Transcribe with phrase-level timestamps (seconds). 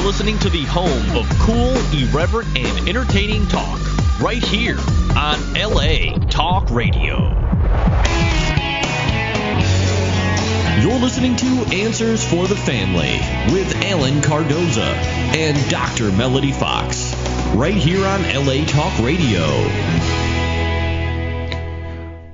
[0.00, 3.78] You're listening to the home of cool, irreverent, and entertaining talk
[4.18, 4.78] right here
[5.14, 7.18] on LA Talk Radio.
[10.80, 13.20] You're listening to Answers for the Family
[13.52, 14.94] with Alan Cardoza
[15.36, 16.10] and Dr.
[16.12, 17.14] Melody Fox
[17.54, 20.29] right here on LA Talk Radio.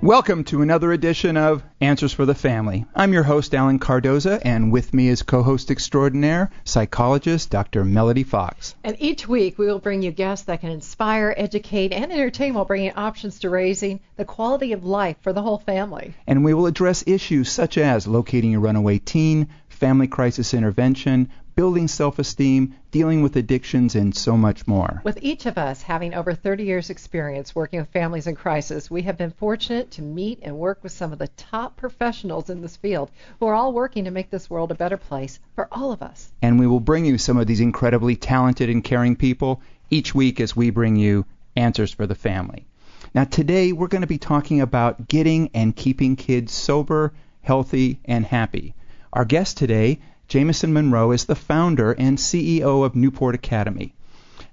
[0.07, 2.86] Welcome to another edition of Answers for the Family.
[2.95, 7.84] I'm your host, Alan Cardoza, and with me is co host extraordinaire, psychologist Dr.
[7.84, 8.77] Melody Fox.
[8.84, 12.65] And each week we will bring you guests that can inspire, educate, and entertain while
[12.65, 16.15] bringing options to raising the quality of life for the whole family.
[16.24, 21.88] And we will address issues such as locating a runaway teen, family crisis intervention, building
[21.88, 25.01] self esteem, dealing with addictions, and so much more.
[25.05, 29.02] With each of us having over 30 years' experience working with families in crisis, we
[29.02, 32.77] have been fortunate to meet and work with some of the top professionals in this
[32.77, 33.10] field
[33.41, 36.30] who are all working to make this world a better place for all of us.
[36.42, 40.40] And we will bring you some of these incredibly talented and caring people each week
[40.40, 41.24] as we bring you
[41.57, 42.66] answers for the family.
[43.15, 48.27] Now, today we're going to be talking about getting and keeping kids sober, healthy, and
[48.27, 48.74] happy.
[49.10, 53.95] Our guest today Jamison Monroe is the founder and CEO of Newport Academy.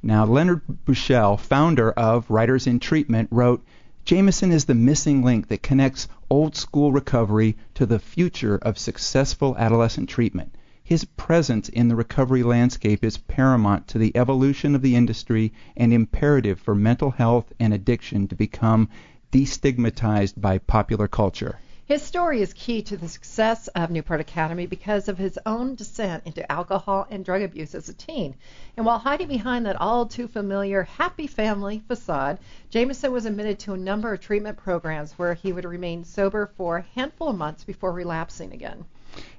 [0.04, 3.66] Now, Leonard Buschel, founder of Writers in Treatment, wrote,
[4.06, 9.58] Jamison is the missing link that connects old school recovery to the future of successful
[9.58, 10.54] adolescent treatment.
[10.84, 15.92] His presence in the recovery landscape is paramount to the evolution of the industry and
[15.92, 18.90] imperative for mental health and addiction to become
[19.32, 21.58] destigmatized by popular culture.
[21.86, 26.24] His story is key to the success of Newport Academy because of his own descent
[26.26, 28.36] into alcohol and drug abuse as a teen.
[28.78, 33.74] And while hiding behind that all too familiar happy family facade, Jamison was admitted to
[33.74, 37.66] a number of treatment programs where he would remain sober for a handful of months
[37.66, 38.86] before relapsing again.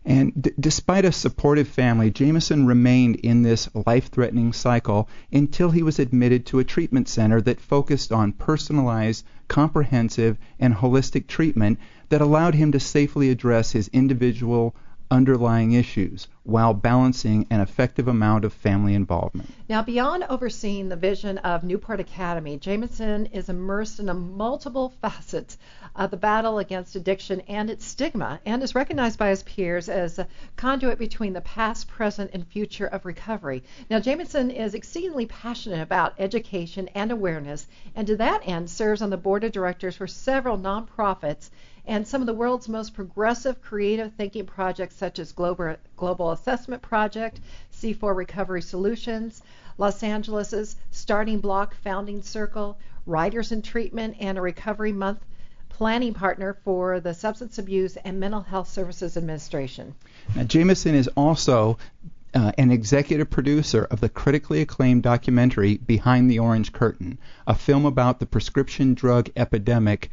[0.05, 5.83] And d- despite a supportive family, Jamison remained in this life threatening cycle until he
[5.83, 12.21] was admitted to a treatment center that focused on personalized, comprehensive, and holistic treatment that
[12.21, 14.77] allowed him to safely address his individual
[15.11, 19.49] underlying issues while balancing an effective amount of family involvement.
[19.69, 25.57] Now, beyond overseeing the vision of Newport Academy, Jamison is immersed in a multiple facets
[25.97, 30.19] of the battle against addiction and its stigma, and is recognized by his peers as
[30.19, 30.27] a
[30.57, 33.63] conduit between the past, present, and future of recovery.
[33.89, 39.11] Now, Jamison is exceedingly passionate about education and awareness, and to that end serves on
[39.11, 41.51] the board of directors for several nonprofits
[41.87, 46.83] and some of the world's most progressive creative thinking projects such as Global, Global Assessment
[46.83, 47.41] Project,
[47.73, 49.43] C4 Recovery Solutions,
[49.77, 55.21] Los Angeles' Starting Block Founding Circle, Writers in Treatment, and a Recovery Month
[55.69, 59.95] planning partner for the Substance Abuse and Mental Health Services Administration.
[60.35, 61.77] Now, Jamison is also
[62.33, 67.87] uh, an executive producer of the critically acclaimed documentary Behind the Orange Curtain, a film
[67.87, 70.11] about the prescription drug epidemic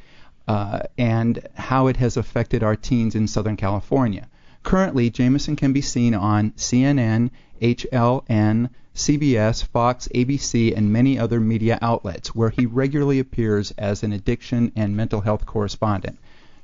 [0.47, 4.27] uh, and how it has affected our teens in Southern California.
[4.63, 7.31] Currently, Jamison can be seen on CNN,
[7.61, 14.11] HLN, CBS, Fox, ABC, and many other media outlets where he regularly appears as an
[14.11, 16.19] addiction and mental health correspondent.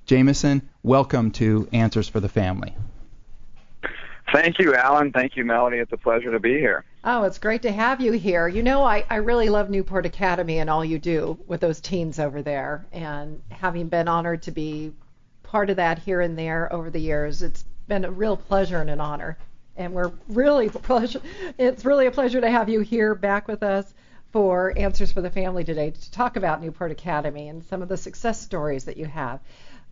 [0.05, 2.75] Jamison, welcome to Answers for the Family.
[4.33, 5.11] Thank you, Alan.
[5.11, 5.77] Thank you, Melody.
[5.77, 6.83] It's a pleasure to be here.
[7.03, 8.47] Oh, it's great to have you here.
[8.47, 12.19] You know, I, I really love Newport Academy and all you do with those teens
[12.19, 12.85] over there.
[12.91, 14.91] And having been honored to be
[15.43, 18.89] part of that here and there over the years, it's been a real pleasure and
[18.89, 19.37] an honor.
[19.77, 21.21] And we're really pleasure.
[21.57, 23.93] It's really a pleasure to have you here back with us
[24.33, 27.95] for Answers for the Family today to talk about Newport Academy and some of the
[27.95, 29.39] success stories that you have.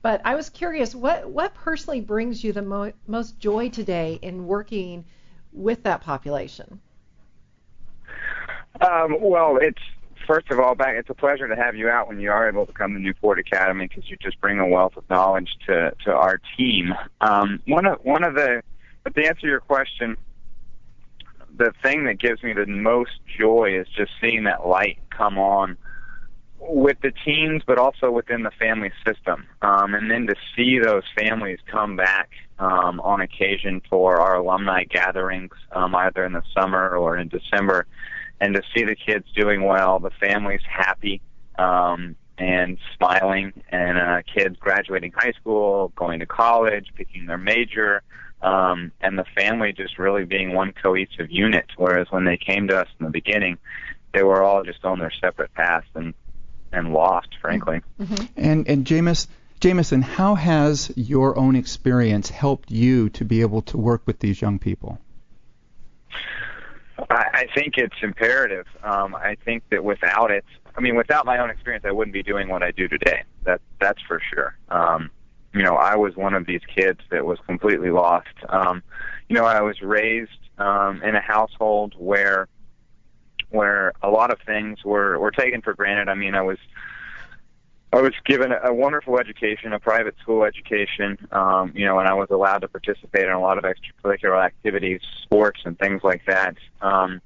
[0.05, 4.45] But I was curious, what what personally brings you the mo- most joy today in
[4.45, 5.03] working
[5.51, 6.79] with that population?
[8.81, 9.81] Um, well, it's
[10.27, 10.75] first of all.
[10.79, 13.39] It's a pleasure to have you out when you are able to come to Newport
[13.39, 16.93] Academy because you just bring a wealth of knowledge to to our team.
[17.21, 18.61] Um, one of one of the,
[19.03, 20.17] but to answer your question,
[21.57, 25.79] the thing that gives me the most joy is just seeing that light come on
[26.59, 31.03] with the teens, but also within the family system, um, and then to see those
[31.17, 32.29] families come back
[32.59, 37.85] um, on occasion for our alumni gatherings, um, either in the summer or in December
[38.39, 41.21] and to see the kids doing well, the families happy
[41.57, 48.03] um, and smiling, and uh, kids graduating high school, going to college, picking their major,
[48.41, 51.65] um, and the family just really being one cohesive unit.
[51.77, 53.57] Whereas when they came to us in the beginning,
[54.13, 56.13] they were all just on their separate paths and
[56.75, 57.81] and lost, frankly.
[57.99, 58.25] Mm-hmm.
[58.35, 59.27] And and James.
[59.61, 64.41] Jamison, how has your own experience helped you to be able to work with these
[64.41, 64.99] young people?
[67.09, 68.67] I, I think it's imperative.
[68.83, 70.45] Um, I think that without it,
[70.77, 73.23] I mean, without my own experience, I wouldn't be doing what I do today.
[73.43, 74.57] That that's for sure.
[74.69, 75.09] Um,
[75.53, 78.35] you know, I was one of these kids that was completely lost.
[78.49, 78.83] Um,
[79.29, 82.49] you know, I was raised um, in a household where
[83.49, 86.09] where a lot of things were were taken for granted.
[86.09, 86.57] I mean, I was
[87.93, 92.13] I was given a wonderful education, a private school education, um, you know, and I
[92.13, 96.55] was allowed to participate in a lot of extracurricular activities, sports, and things like that.
[96.81, 97.21] Um,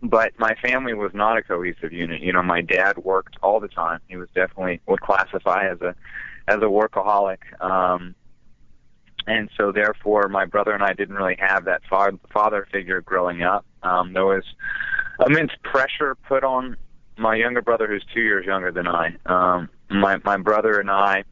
[0.00, 2.20] but my family was not a cohesive unit.
[2.20, 4.00] You know, my dad worked all the time.
[4.06, 5.94] He was definitely would classify as a
[6.46, 7.38] as a workaholic.
[7.60, 8.14] Um,
[9.26, 13.66] and so therefore my brother and I didn't really have that father figure growing up.
[13.82, 14.44] Um, there was
[15.24, 16.76] immense pressure put on
[17.16, 19.16] my younger brother, who's two years younger than I.
[19.26, 21.24] Um, my my brother and I,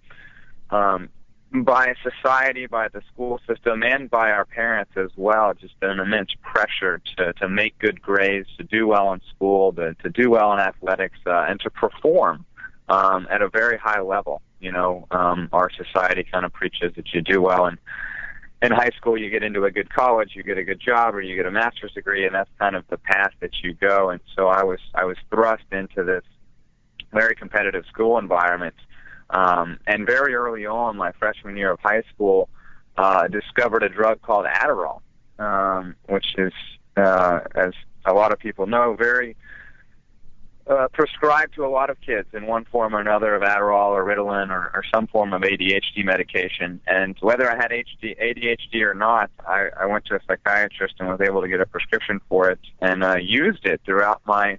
[0.71, 1.09] um,
[1.53, 6.31] by society, by the school system, and by our parents as well, just an immense
[6.43, 10.53] pressure to to make good grades, to do well in school, to to do well
[10.53, 12.45] in athletics, uh, and to perform
[12.89, 14.43] um, at a very high level.
[14.61, 17.79] You know, um, our society kind of preaches that you do well and
[18.67, 21.21] in high school you get into a good college, you get a good job, or
[21.21, 24.11] you get a master's degree, and that's kind of the path that you go.
[24.11, 26.25] And so I was I was thrust into this
[27.13, 28.75] very competitive school environment,
[29.31, 32.49] um, and very early on, my freshman year of high school,
[32.97, 35.01] uh, discovered a drug called Adderall,
[35.39, 36.53] um, which is,
[36.97, 37.73] uh, as
[38.05, 39.37] a lot of people know, very
[40.69, 44.05] uh, prescribed to a lot of kids in one form or another of Adderall or
[44.05, 46.81] Ritalin or, or some form of ADHD medication.
[46.87, 51.09] And whether I had HD, ADHD or not, I, I went to a psychiatrist and
[51.09, 54.59] was able to get a prescription for it and uh, used it throughout my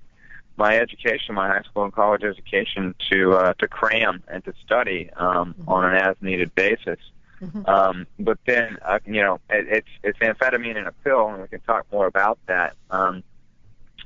[0.59, 5.12] my education, my high school and college education, to uh, to cram and to study
[5.15, 5.69] um, mm-hmm.
[5.69, 7.00] on an as needed basis.
[7.42, 7.69] Mm-hmm.
[7.69, 11.48] Um, but then, uh, you know, it, it's it's amphetamine in a pill, and we
[11.48, 12.75] can talk more about that.
[12.89, 13.24] Um,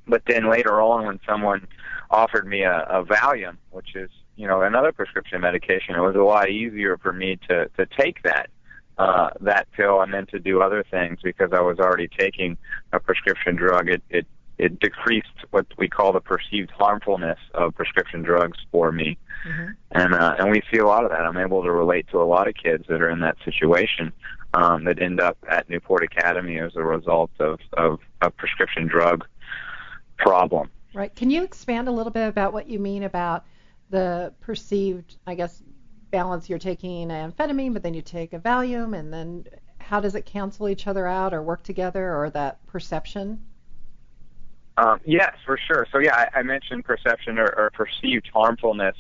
[0.08, 1.68] but then later on, when someone
[2.10, 6.20] offered me a, a Valium, which is you know another prescription medication, it was a
[6.20, 8.50] lot easier for me to to take that
[8.98, 12.58] uh, that pill and then to do other things because I was already taking
[12.92, 13.90] a prescription drug.
[13.90, 14.28] It it
[14.58, 19.18] it decreased what we call the perceived harmfulness of prescription drugs for me,
[19.48, 19.72] mm-hmm.
[19.92, 21.22] and uh, and we see a lot of that.
[21.22, 24.14] I'm able to relate to a lot of kids that are in that situation
[24.54, 29.26] um, that end up at Newport Academy as a result of of a prescription drug
[30.22, 30.70] problem.
[30.94, 31.14] Right.
[31.16, 33.46] Can you expand a little bit about what you mean about
[33.90, 35.62] the perceived, I guess,
[36.12, 36.50] balance?
[36.50, 39.46] You're taking amphetamine, but then you take a Valium, and then
[39.80, 43.42] how does it cancel each other out or work together, or that perception?
[44.78, 45.88] Um, yes, for sure.
[45.92, 48.96] So yeah, I, I mentioned perception or, or perceived harmfulness.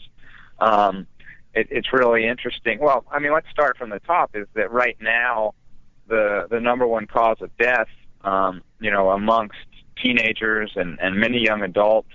[0.60, 1.08] Um,
[1.54, 2.80] it, it's really interesting.
[2.80, 4.32] Well, I mean, let's start from the top.
[4.36, 5.54] Is that right now
[6.08, 7.88] the the number one cause of death,
[8.24, 9.58] um, you know, amongst
[10.02, 12.14] teenagers and, and many young adults,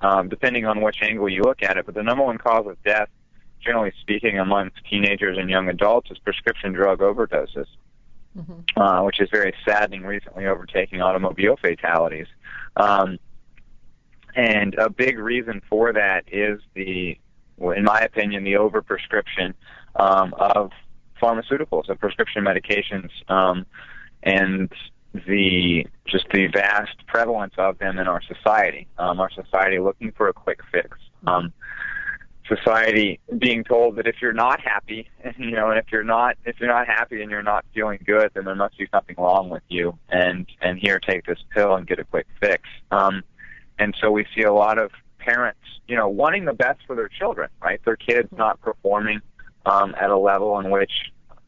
[0.00, 1.86] um, depending on which angle you look at it.
[1.86, 3.08] But the number one cause of death,
[3.64, 7.66] generally speaking, amongst teenagers and young adults is prescription drug overdoses,
[8.36, 8.80] mm-hmm.
[8.80, 12.26] uh, which is very saddening, recently overtaking automobile fatalities.
[12.76, 13.18] Um,
[14.34, 17.18] and a big reason for that is the,
[17.58, 19.54] in my opinion, the overprescription
[19.96, 20.70] um, of
[21.20, 23.10] pharmaceuticals, of prescription medications.
[23.28, 23.66] Um,
[24.22, 24.72] and
[25.12, 28.86] the just the vast prevalence of them in our society.
[28.98, 30.96] Um, our society looking for a quick fix.
[31.26, 31.52] Um,
[32.48, 36.58] society being told that if you're not happy, you know, and if you're not if
[36.60, 39.62] you're not happy and you're not feeling good, then there must be something wrong with
[39.68, 39.98] you.
[40.08, 42.62] And and here, take this pill and get a quick fix.
[42.90, 43.22] Um,
[43.78, 47.08] and so we see a lot of parents, you know, wanting the best for their
[47.08, 47.80] children, right?
[47.84, 49.20] Their kids not performing
[49.66, 50.92] um, at a level in which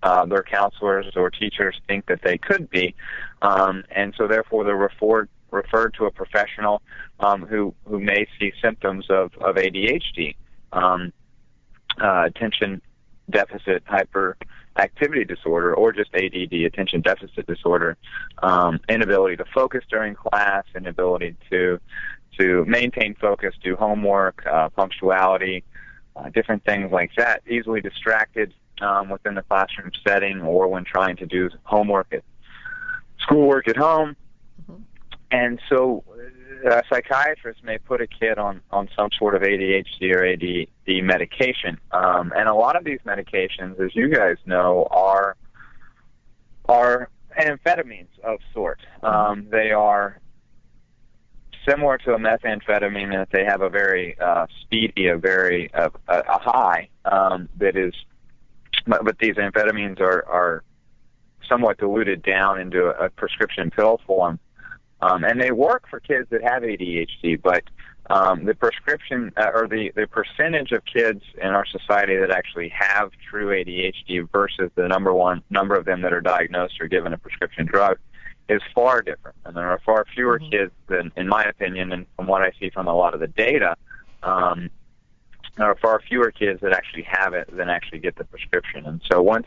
[0.03, 2.95] uh, their counselors or teachers think that they could be,
[3.43, 6.83] um, and so therefore they're referred referred to a professional
[7.21, 10.35] um, who who may see symptoms of of ADHD,
[10.73, 11.13] um,
[12.01, 12.81] uh, attention
[13.31, 17.97] deficit hyperactivity disorder, or just ADD, attention deficit disorder,
[18.43, 21.79] um, inability to focus during class, inability to
[22.39, 25.63] to maintain focus, do homework, uh, punctuality,
[26.17, 31.17] uh, different things like that, easily distracted um, within the classroom setting or when trying
[31.17, 32.23] to do homework at
[33.21, 34.17] schoolwork at home.
[34.63, 34.83] Mm-hmm.
[35.31, 36.05] And so
[36.65, 41.05] uh, a psychiatrist may put a kid on, on some sort of ADHD or ADD
[41.05, 41.79] medication.
[41.91, 45.37] Um, and a lot of these medications, as you guys know, are
[46.69, 48.81] are amphetamines of sort.
[49.03, 49.07] Mm-hmm.
[49.07, 50.21] Um, they are
[51.69, 55.91] similar to a methamphetamine in that they have a very uh, speedy, a very uh,
[56.09, 57.95] a high um, that is
[58.87, 60.65] but, these amphetamines are, are
[61.49, 64.39] somewhat diluted down into a, a prescription pill form.
[65.01, 67.65] um, and they work for kids that have ADHD, but
[68.11, 72.69] um, the prescription uh, or the, the percentage of kids in our society that actually
[72.71, 77.13] have true ADHD versus the number one number of them that are diagnosed or given
[77.13, 77.99] a prescription drug
[78.49, 79.37] is far different.
[79.45, 80.51] And there are far fewer mm-hmm.
[80.51, 83.29] kids than, in my opinion, and from what I see from a lot of the
[83.29, 83.77] data,
[84.23, 84.69] um,
[85.57, 88.87] there are far fewer kids that actually have it than actually get the prescription.
[88.87, 89.47] And so once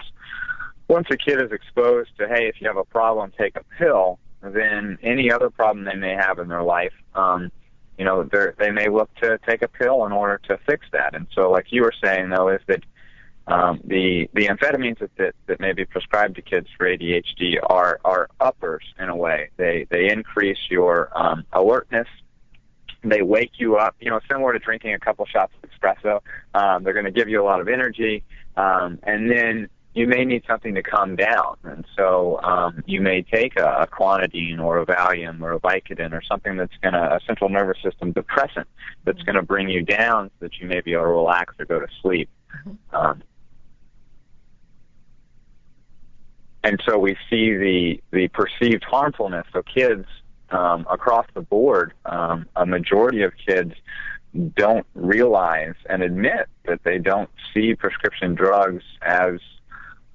[0.88, 4.20] once a kid is exposed to, hey, if you have a problem, take a pill,
[4.42, 7.52] then any other problem they may have in their life, um,
[7.98, 11.16] you know, they they may look to take a pill in order to fix that.
[11.16, 12.84] And so, like you were saying, though, is that
[13.48, 18.00] um, the the amphetamines that, that that may be prescribed to kids for ADHD are
[18.04, 19.50] are uppers in a way.
[19.58, 22.08] They they increase your um, alertness.
[23.10, 23.96] They wake you up.
[24.00, 26.22] You know, similar to drinking a couple shots of espresso.
[26.54, 28.24] Um, they're going to give you a lot of energy,
[28.58, 33.22] um, and then you may need something to calm down, and so um, you may
[33.22, 37.16] take a, a clonidine or a Valium or a Vicodin or something that's going to
[37.16, 38.68] a central nervous system depressant
[39.06, 41.66] that's going to bring you down so that you may be able to relax or
[41.66, 42.30] go to sleep.
[42.68, 42.96] Mm-hmm.
[42.96, 43.24] Um,
[46.66, 49.46] and so we see the the perceived harmfulness.
[49.54, 50.08] So kids
[50.56, 53.74] um, across the board, um, a majority of kids
[54.56, 59.40] don't realize and admit that they don't see prescription drugs as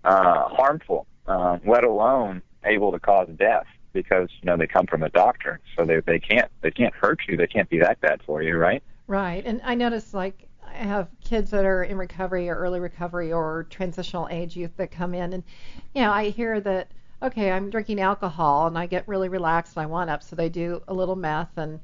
[0.04, 5.02] uh, harmful, uh, let alone able to cause death because you know they come from
[5.02, 7.36] a doctor, so they they can't they can't hurt you.
[7.36, 8.82] They can't be that bad for you, right?
[9.06, 9.44] Right.
[9.44, 13.66] And I notice like I have kids that are in recovery or early recovery or
[13.70, 15.42] transitional age youth that come in, and
[15.94, 19.82] you know I hear that okay I'm drinking alcohol and I get really relaxed and
[19.82, 21.80] I want up, so they do a little meth and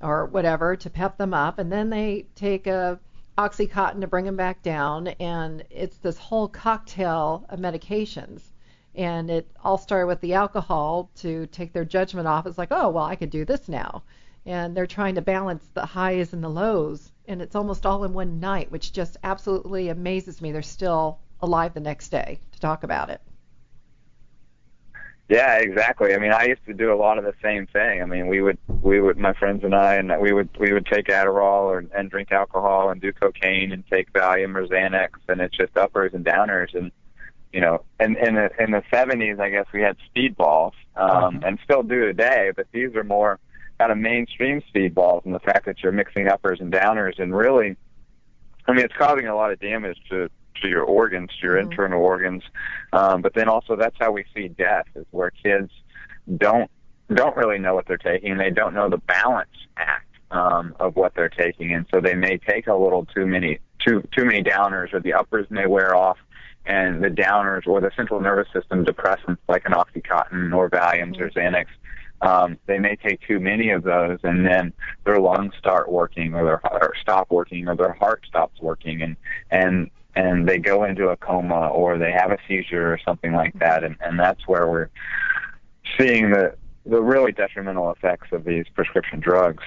[0.00, 2.98] or whatever to pep them up, and then they take a
[3.36, 8.42] Oxycontin to bring them back down, and it's this whole cocktail of medications.
[8.94, 12.46] And it all started with the alcohol to take their judgment off.
[12.46, 14.04] It's like, oh, well, I could do this now.
[14.46, 18.12] And they're trying to balance the highs and the lows, and it's almost all in
[18.12, 20.52] one night, which just absolutely amazes me.
[20.52, 23.20] They're still alive the next day to talk about it.
[25.28, 26.14] Yeah, exactly.
[26.14, 28.02] I mean, I used to do a lot of the same thing.
[28.02, 30.86] I mean, we would we would my friends and I and we would we would
[30.86, 35.40] take Adderall or and drink alcohol and do cocaine and take Valium or Xanax and
[35.40, 36.92] it's just uppers and downers and
[37.54, 41.44] you know, in in the in the 70s, I guess we had speedballs um mm-hmm.
[41.44, 43.40] and still do today, but these are more
[43.78, 47.76] kind of mainstream speedballs and the fact that you're mixing uppers and downers and really
[48.66, 50.28] I mean, it's causing a lot of damage to
[50.62, 51.70] to your organs, to your mm-hmm.
[51.70, 52.42] internal organs.
[52.92, 55.70] Um, but then also that's how we see death is where kids
[56.36, 56.70] don't
[57.12, 58.38] don't really know what they're taking.
[58.38, 62.38] They don't know the balance act um, of what they're taking, and so they may
[62.38, 66.18] take a little too many too too many downers, or the uppers may wear off,
[66.66, 71.30] and the downers or the central nervous system depressants like an OxyContin or Valiums or
[71.30, 71.66] Xanax.
[72.22, 74.72] Um, they may take too many of those, and then
[75.04, 79.16] their lungs start working, or their or stop working, or their heart stops working, and
[79.50, 83.58] and and they go into a coma or they have a seizure or something like
[83.58, 84.88] that, and, and that's where we're
[85.98, 86.54] seeing the
[86.86, 89.64] the really detrimental effects of these prescription drugs.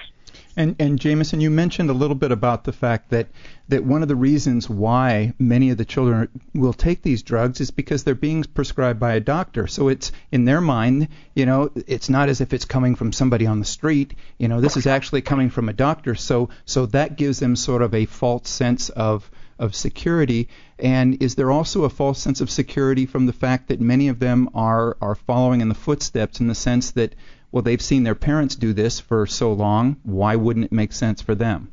[0.56, 3.28] And, and Jamison, you mentioned a little bit about the fact that,
[3.68, 7.70] that one of the reasons why many of the children will take these drugs is
[7.70, 9.66] because they're being prescribed by a doctor.
[9.68, 13.46] So it's in their mind, you know, it's not as if it's coming from somebody
[13.46, 14.14] on the street.
[14.38, 16.14] You know, this is actually coming from a doctor.
[16.16, 20.48] So so that gives them sort of a false sense of of security?
[20.78, 24.18] And is there also a false sense of security from the fact that many of
[24.18, 27.14] them are, are following in the footsteps in the sense that,
[27.50, 31.20] well, they've seen their parents do this for so long, why wouldn't it make sense
[31.22, 31.70] for them?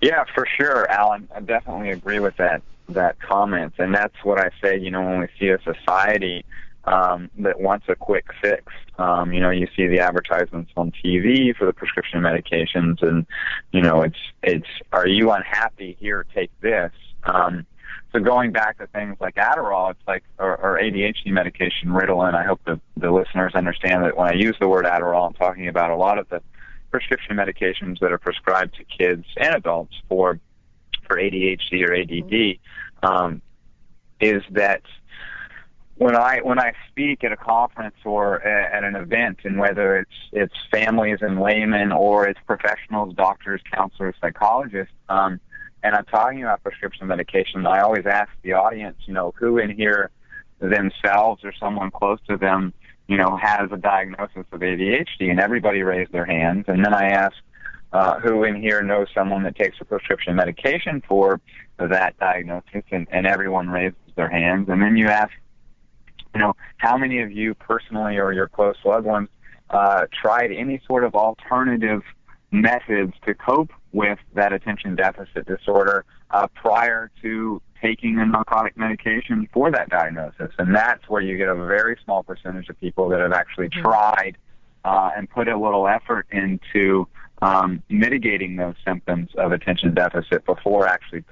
[0.00, 1.28] Yeah, for sure, Alan.
[1.34, 4.78] I definitely agree with that that comment, and that's what I say.
[4.78, 6.44] You know, when we see a society
[6.86, 8.64] um, that wants a quick fix.
[8.98, 13.26] Um, you know, you see the advertisements on TV for the prescription medications, and
[13.72, 15.96] you know, it's it's are you unhappy?
[15.98, 16.92] Here, take this.
[17.24, 17.66] Um,
[18.12, 22.34] so going back to things like Adderall, it's like or, or ADHD medication, Ritalin.
[22.34, 25.68] I hope the the listeners understand that when I use the word Adderall, I'm talking
[25.68, 26.40] about a lot of the
[26.90, 30.38] prescription medications that are prescribed to kids and adults for
[31.08, 32.58] for ADHD or ADD.
[33.02, 33.42] Um,
[34.20, 34.82] is that
[35.96, 40.10] when I when I speak at a conference or at an event, and whether it's
[40.32, 45.40] it's families and laymen or it's professionals, doctors, counselors, psychologists, um,
[45.82, 49.70] and I'm talking about prescription medication, I always ask the audience, you know, who in
[49.70, 50.10] here
[50.58, 52.72] themselves or someone close to them,
[53.06, 57.08] you know, has a diagnosis of ADHD, and everybody raised their hands, and then I
[57.08, 57.36] ask.
[57.92, 61.40] Uh, who in here knows someone that takes a prescription medication for
[61.78, 64.68] that diagnosis, and, and everyone raises their hands.
[64.68, 65.30] And then you ask
[66.34, 69.28] you know, how many of you personally or your close loved ones
[69.70, 72.02] uh, tried any sort of alternative
[72.50, 79.48] methods to cope with that attention deficit disorder uh, prior to taking a narcotic medication
[79.52, 80.50] for that diagnosis.
[80.58, 83.82] And that's where you get a very small percentage of people that have actually mm-hmm.
[83.82, 84.36] tried
[84.84, 87.06] uh, and put a little effort into
[87.42, 91.24] um, mitigating those symptoms of attention deficit before actually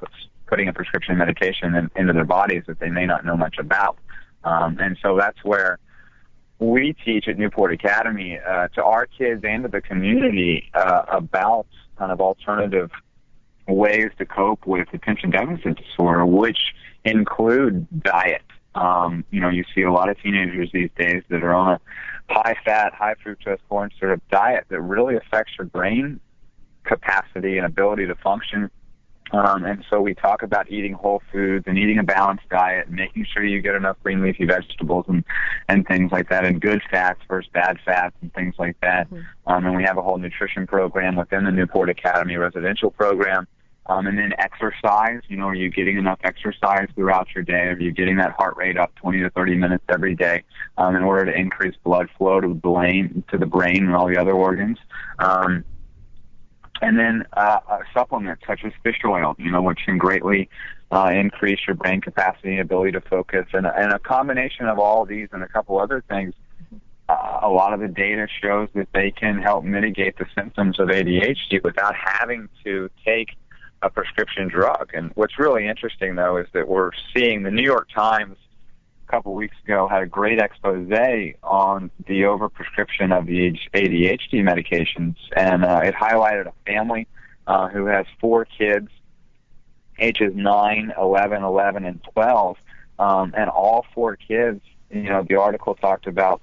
[0.47, 3.97] putting a prescription medication in, into their bodies that they may not know much about.
[4.45, 5.79] Um, and so that's where
[6.59, 11.67] we teach at Newport Academy uh, to our kids and to the community uh, about
[11.99, 12.91] kind of alternative
[13.67, 16.59] ways to cope with attention deficit disorder, which
[17.05, 18.43] include diet.
[18.75, 21.81] Um, you know, you see a lot of teenagers these days that are on a
[22.33, 26.21] high fat, high fructose corn syrup sort of diet that really affects your brain
[26.85, 28.71] capacity and ability to function
[29.33, 32.97] um, and so we talk about eating whole foods and eating a balanced diet and
[32.97, 35.25] making sure you get enough green leafy vegetables and,
[35.69, 39.09] and things like that and good fats versus bad fats and things like that.
[39.11, 39.53] Mm-hmm.
[39.53, 43.47] Um, and we have a whole nutrition program within the Newport Academy residential program.
[43.87, 47.63] Um, and then exercise, you know, are you getting enough exercise throughout your day?
[47.63, 50.45] Are you getting that heart rate up 20 to 30 minutes every day
[50.79, 54.07] um, in order to increase blood flow to the brain, to the brain and all
[54.07, 54.79] the other organs?
[55.19, 55.65] Um,
[56.83, 60.51] and then uh, a supplement such as fish oil, you know, which can greatly
[60.91, 63.47] uh, increase your brain capacity and ability to focus.
[63.53, 66.35] And, and a combination of all of these and a couple other things,
[67.09, 70.89] uh, a lot of the data shows that they can help mitigate the symptoms of
[70.89, 73.37] ADHD without having to take
[73.81, 74.91] a prescription drug.
[74.93, 78.37] And what's really interesting, though, is that we're seeing the New York Times
[79.13, 80.91] couple weeks ago had a great expose
[81.43, 87.07] on the overprescription of the ADHD medications, and uh, it highlighted a family
[87.47, 88.89] uh, who has four kids,
[89.99, 92.57] ages 9, 11, 11, and 12,
[92.99, 96.41] um, and all four kids, you know, the article talked about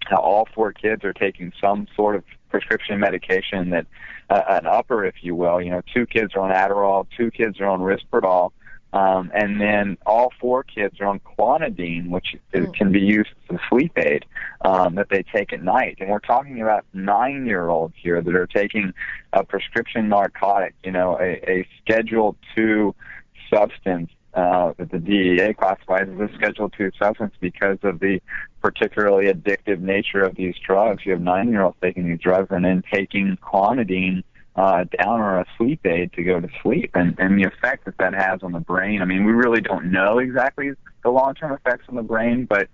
[0.00, 3.86] how all four kids are taking some sort of prescription medication that
[4.28, 5.62] uh, an upper, if you will.
[5.62, 8.50] You know, two kids are on Adderall, two kids are on Risperdal,
[8.92, 12.74] um, and then all four kids are on clonidine, which mm.
[12.74, 14.24] can be used as a sleep aid
[14.62, 15.98] um, that they take at night.
[16.00, 18.92] And we're talking about nine-year-olds here that are taking
[19.32, 22.94] a prescription narcotic, you know, a, a Schedule Two
[23.52, 28.20] substance uh, that the DEA classifies as a Schedule Two substance because of the
[28.60, 31.06] particularly addictive nature of these drugs.
[31.06, 34.24] You have nine-year-olds taking these drugs and then taking clonidine
[34.60, 37.96] uh, down or a sleep aid to go to sleep and, and the effect that
[37.96, 39.00] that has on the brain.
[39.00, 42.68] I mean, we really don't know exactly the long-term effects on the brain, but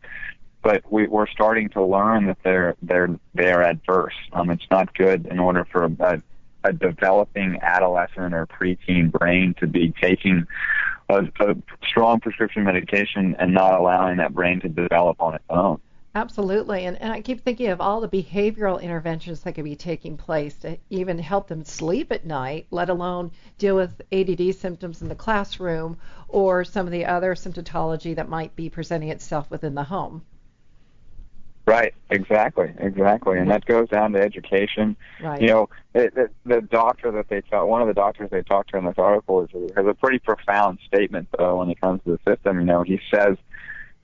[0.63, 4.15] but we, we're starting to learn that they're they're they're adverse.
[4.33, 6.23] Um, it's not good in order for a,
[6.65, 10.45] a developing adolescent or preteen brain to be taking
[11.09, 11.55] a, a
[11.89, 15.81] strong prescription medication and not allowing that brain to develop on its own.
[16.17, 16.87] Absolutely.
[16.87, 20.55] And, and I keep thinking of all the behavioral interventions that could be taking place
[20.61, 25.15] to even help them sleep at night, let alone deal with ADD symptoms in the
[25.15, 30.23] classroom or some of the other symptomatology that might be presenting itself within the home.
[31.67, 34.97] Right, exactly, exactly, and that goes down to education.
[35.21, 35.43] Right.
[35.43, 38.71] You know, it, it, the doctor that they talk, one of the doctors they talked
[38.71, 42.13] to in this article is, has a pretty profound statement though when it comes to
[42.13, 42.61] the system.
[42.61, 43.37] You know, he says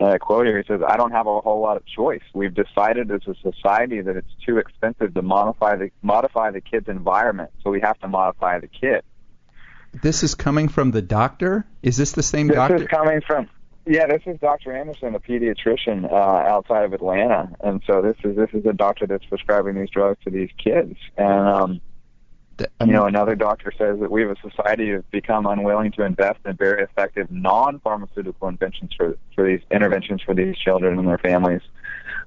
[0.01, 0.59] uh, quote here.
[0.59, 2.23] He says, "I don't have a whole lot of choice.
[2.35, 6.89] We've decided as a society that it's too expensive to modify the modify the kid's
[6.89, 9.03] environment, so we have to modify the kid."
[9.93, 11.67] This is coming from the doctor.
[11.83, 12.79] Is this the same this doctor?
[12.79, 13.49] This is coming from.
[13.85, 14.77] Yeah, this is Dr.
[14.77, 19.09] Anderson, a pediatrician uh, outside of Atlanta, and so this is this is a doctor
[19.09, 21.81] that's prescribing these drugs to these kids, and um,
[22.59, 26.39] you know, another doctor says that we as a society have become unwilling to invest
[26.45, 31.63] in very effective non-pharmaceutical inventions for for these interventions for these children and their families.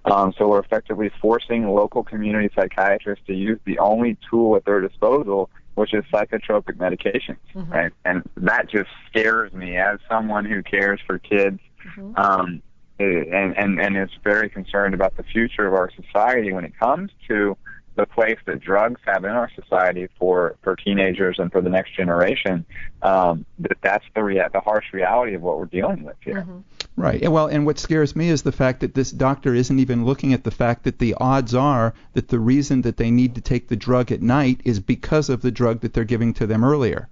[0.05, 4.79] Um, so we're effectively forcing local community psychiatrists to use the only tool at their
[4.79, 7.71] disposal, which is psychotropic medications, mm-hmm.
[7.71, 7.91] right?
[8.03, 11.59] And that just scares me as someone who cares for kids.
[11.97, 12.15] Mm-hmm.
[12.15, 12.61] Um,
[12.97, 17.11] and, and, and is very concerned about the future of our society when it comes
[17.27, 17.57] to
[17.95, 21.95] the place that drugs have in our society for for teenagers and for the next
[21.95, 22.65] generation,
[23.01, 26.41] um, that that's the rea- the harsh reality of what we're dealing with here.
[26.41, 26.59] Mm-hmm.
[26.97, 27.29] Right.
[27.29, 30.43] Well, and what scares me is the fact that this doctor isn't even looking at
[30.43, 33.75] the fact that the odds are that the reason that they need to take the
[33.75, 37.09] drug at night is because of the drug that they're giving to them earlier.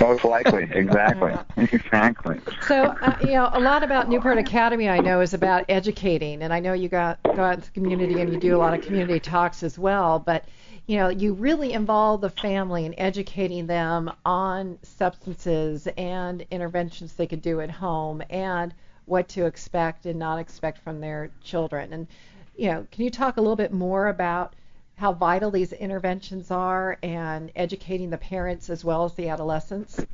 [0.00, 2.40] Most likely, exactly, exactly.
[2.66, 6.52] So, uh, you know, a lot about Newport Academy I know is about educating, and
[6.52, 9.62] I know you got got the community and you do a lot of community talks
[9.62, 10.18] as well.
[10.18, 10.44] But,
[10.86, 17.26] you know, you really involve the family in educating them on substances and interventions they
[17.26, 18.74] could do at home and
[19.06, 21.92] what to expect and not expect from their children.
[21.92, 22.06] And
[22.56, 24.54] you know, can you talk a little bit more about
[24.96, 30.04] how vital these interventions are and educating the parents as well as the adolescents?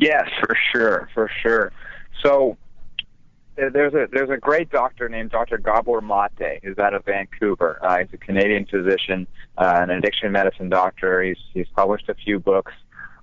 [0.00, 1.72] Yes, for sure, for sure.
[2.22, 2.56] So
[3.56, 5.58] there's a there's a great doctor named Dr.
[5.58, 7.78] Gabor Mate who's out of Vancouver.
[7.82, 9.26] Uh, he's a Canadian physician,
[9.56, 11.22] uh, an addiction medicine doctor.
[11.22, 12.72] He's he's published a few books,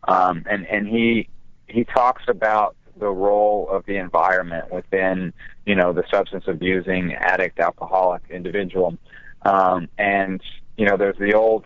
[0.07, 1.29] um, and and he
[1.67, 5.33] he talks about the role of the environment within
[5.65, 8.97] you know the substance abusing addict alcoholic individual,
[9.45, 10.41] um, and
[10.77, 11.65] you know there's the old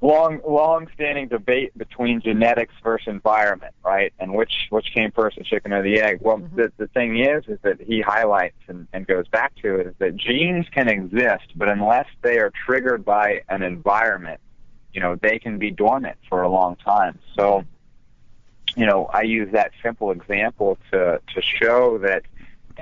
[0.00, 4.12] long long standing debate between genetics versus environment, right?
[4.18, 6.18] And which which came first, the chicken or the egg?
[6.20, 6.56] Well, mm-hmm.
[6.56, 10.16] the the thing is, is that he highlights and, and goes back to is that
[10.16, 14.40] genes can exist, but unless they are triggered by an environment,
[14.92, 17.18] you know, they can be dormant for a long time.
[17.36, 17.64] So,
[18.76, 22.22] you know, I use that simple example to to show that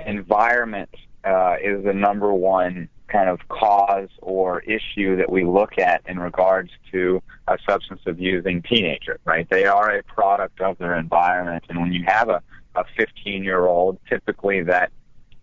[0.05, 6.01] environment uh, is the number one kind of cause or issue that we look at
[6.07, 9.47] in regards to a substance abusing teenager, right?
[9.49, 12.41] They are a product of their environment, and when you have a,
[12.75, 14.91] a 15 year old, typically that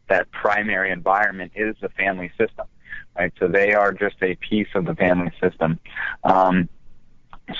[0.08, 2.66] that primary environment is the family system,
[3.16, 3.32] right?
[3.38, 5.78] So they are just a piece of the family system.
[6.24, 6.68] Um,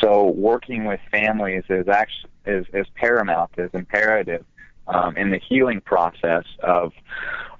[0.00, 4.44] so working with families is actually is, is paramount, is imperative
[4.88, 6.92] um, in the healing process of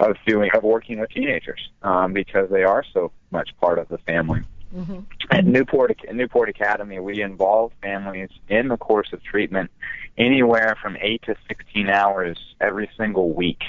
[0.00, 3.98] of doing of working with teenagers um, because they are so much part of the
[3.98, 4.40] family.
[4.74, 5.00] Mm-hmm.
[5.30, 9.70] At Newport Newport Academy, we involve families in the course of treatment
[10.16, 13.62] anywhere from eight to sixteen hours every single week.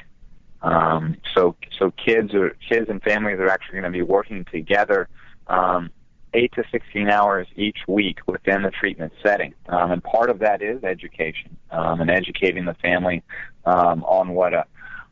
[0.61, 5.09] Um, so so kids or kids and families are actually going to be working together
[5.47, 5.89] um,
[6.33, 9.53] 8 to 16 hours each week within the treatment setting.
[9.67, 13.23] Um, and part of that is education um, and educating the family
[13.65, 14.65] um, on what a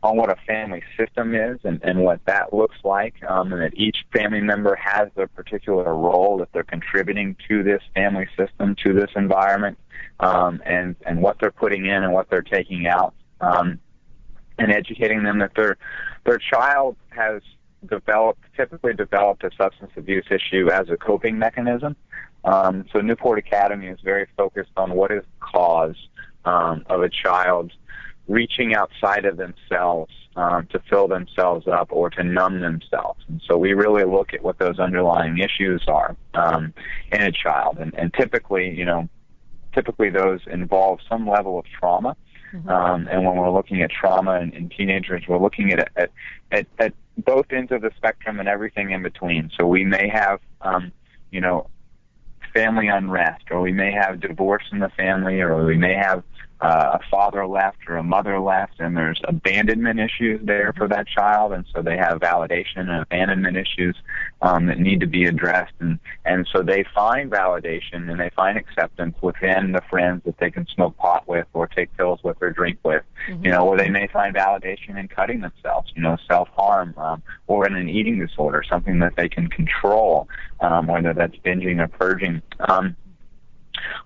[0.03, 3.77] on what a family system is and, and what that looks like, um, and that
[3.77, 8.93] each family member has a particular role that they're contributing to this family system, to
[8.93, 9.77] this environment,
[10.19, 13.79] um, and and what they're putting in and what they're taking out, um,
[14.57, 15.77] and educating them that their
[16.25, 17.43] their child has
[17.89, 21.95] developed, typically developed a substance abuse issue as a coping mechanism.
[22.43, 25.95] Um, so Newport Academy is very focused on what is the cause
[26.45, 27.71] um, of a child
[28.27, 33.23] reaching outside of themselves um, to fill themselves up or to numb themselves.
[33.27, 36.73] And so we really look at what those underlying issues are um,
[37.11, 37.77] in a child.
[37.79, 39.09] And, and typically, you know,
[39.73, 42.15] typically those involve some level of trauma.
[42.53, 42.69] Mm-hmm.
[42.69, 46.11] Um, and when we're looking at trauma in, in teenagers, we're looking at, at,
[46.51, 46.93] at, at
[47.25, 49.51] both ends of the spectrum and everything in between.
[49.57, 50.91] So we may have, um,
[51.31, 51.67] you know,
[52.53, 56.23] family unrest, or we may have divorce in the family, or we may have
[56.61, 61.07] uh, a father left or a mother left, and there's abandonment issues there for that
[61.07, 63.95] child, and so they have validation and abandonment issues
[64.43, 68.57] um, that need to be addressed, and and so they find validation and they find
[68.57, 72.51] acceptance within the friends that they can smoke pot with, or take pills with, or
[72.51, 73.43] drink with, mm-hmm.
[73.43, 77.23] you know, or they may find validation in cutting themselves, you know, self harm, um,
[77.47, 80.27] or in an eating disorder, something that they can control,
[80.59, 82.41] um, whether that's binging or purging.
[82.59, 82.95] Um,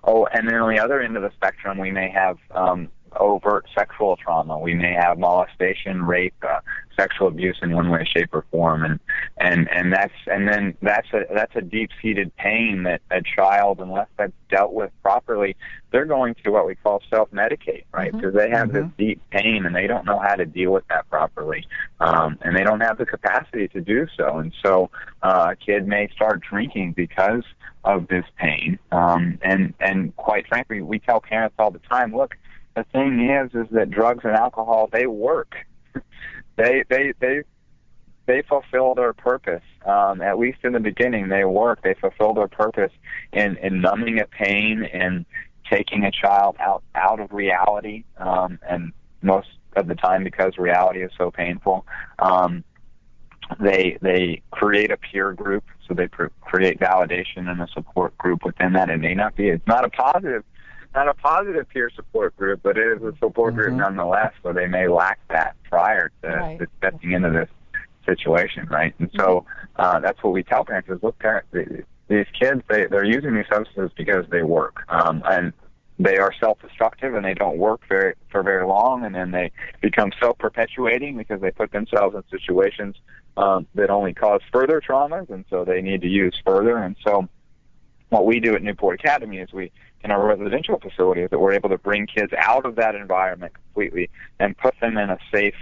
[0.04, 3.66] Oh, and then on the other end of the spectrum, we may have um, overt
[3.74, 4.58] sexual trauma.
[4.58, 6.60] We may have molestation, rape, uh,
[6.96, 8.98] sexual abuse in one way, shape, or form, and
[9.36, 14.08] and and that's and then that's a that's a deep-seated pain that a child, unless
[14.16, 15.56] that's dealt with properly,
[15.90, 18.12] they're going to what we call self-medicate, right?
[18.12, 18.38] Because mm-hmm.
[18.38, 18.88] they have mm-hmm.
[18.88, 21.66] this deep pain and they don't know how to deal with that properly,
[22.00, 24.90] um, and they don't have the capacity to do so, and so
[25.22, 27.44] uh, a kid may start drinking because
[27.84, 32.36] of this pain, um, and and quite frankly, we tell parents all the time, look
[32.76, 35.56] the thing is, is that drugs and alcohol they work.
[36.56, 37.42] they they they
[38.26, 39.62] they fulfill their purpose.
[39.84, 41.82] Um, at least in the beginning, they work.
[41.82, 42.92] They fulfill their purpose
[43.32, 45.24] in in numbing a pain and
[45.70, 48.04] taking a child out out of reality.
[48.18, 51.86] Um, and most of the time, because reality is so painful,
[52.18, 52.62] um,
[53.58, 55.64] they they create a peer group.
[55.88, 58.90] So they pr- create validation and a support group within that.
[58.90, 59.48] It may not be.
[59.48, 60.44] It's not a positive
[60.94, 63.62] not a positive peer support group, but it is a support mm-hmm.
[63.62, 64.32] group nonetheless.
[64.42, 66.58] So they may lack that prior to, right.
[66.58, 67.48] to stepping into this
[68.04, 68.94] situation, right?
[68.98, 69.80] And so mm-hmm.
[69.80, 71.48] uh, that's what we tell parents: is look, parents,
[72.08, 75.52] these kids they they're using these substances because they work, um, and
[75.98, 80.12] they are self-destructive and they don't work very for very long, and then they become
[80.20, 82.96] self-perpetuating because they put themselves in situations
[83.36, 86.76] um, that only cause further traumas, and so they need to use further.
[86.78, 87.28] And so,
[88.10, 89.72] what we do at Newport Academy is we
[90.04, 94.10] in our residential facilities that we're able to bring kids out of that environment completely
[94.38, 95.54] and put them in a safe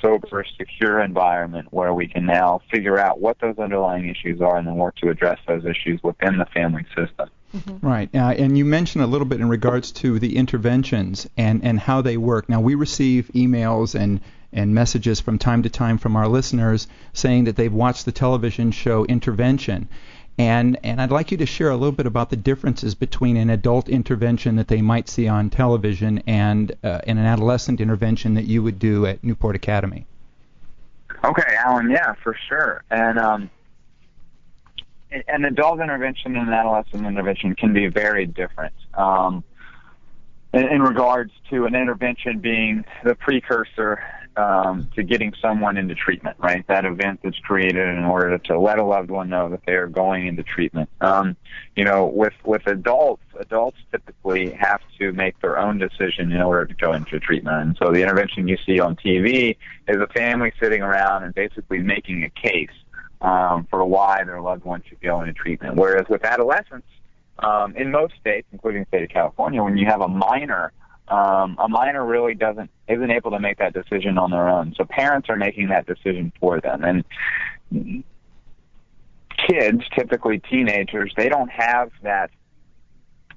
[0.00, 4.66] sober, secure environment where we can now figure out what those underlying issues are and
[4.66, 7.30] then work to address those issues within the family system.
[7.56, 7.86] Mm-hmm.
[7.86, 8.14] Right.
[8.14, 12.00] Uh, and you mentioned a little bit in regards to the interventions and, and how
[12.02, 12.48] they work.
[12.48, 14.20] Now, we receive emails and,
[14.52, 18.70] and messages from time to time from our listeners saying that they've watched the television
[18.70, 19.88] show Intervention.
[20.38, 23.50] And, and I'd like you to share a little bit about the differences between an
[23.50, 28.44] adult intervention that they might see on television and, uh, and an adolescent intervention that
[28.44, 30.06] you would do at Newport Academy.
[31.24, 31.90] Okay, Alan.
[31.90, 32.82] Yeah, for sure.
[32.90, 33.50] And um,
[35.28, 38.74] an adult intervention and an adolescent intervention can be very different.
[38.94, 39.44] Um,
[40.52, 44.02] in, in regards to an intervention being the precursor
[44.36, 46.66] um, to getting someone into treatment, right?
[46.66, 49.86] That event that's created in order to let a loved one know that they are
[49.86, 50.88] going into treatment.
[51.00, 51.36] Um,
[51.76, 56.66] you know, with with adults, adults typically have to make their own decision in order
[56.66, 57.56] to go into treatment.
[57.56, 59.56] And so the intervention you see on TV
[59.88, 62.70] is a family sitting around and basically making a case
[63.20, 65.76] um, for why their loved one should go into treatment.
[65.76, 66.86] Whereas with adolescents,
[67.38, 70.72] um, in most states, including the state of California, when you have a minor,
[71.08, 74.74] um, a minor really doesn't isn't able to make that decision on their own.
[74.76, 76.84] So parents are making that decision for them.
[76.84, 78.04] And
[79.48, 82.30] kids, typically teenagers, they don't have that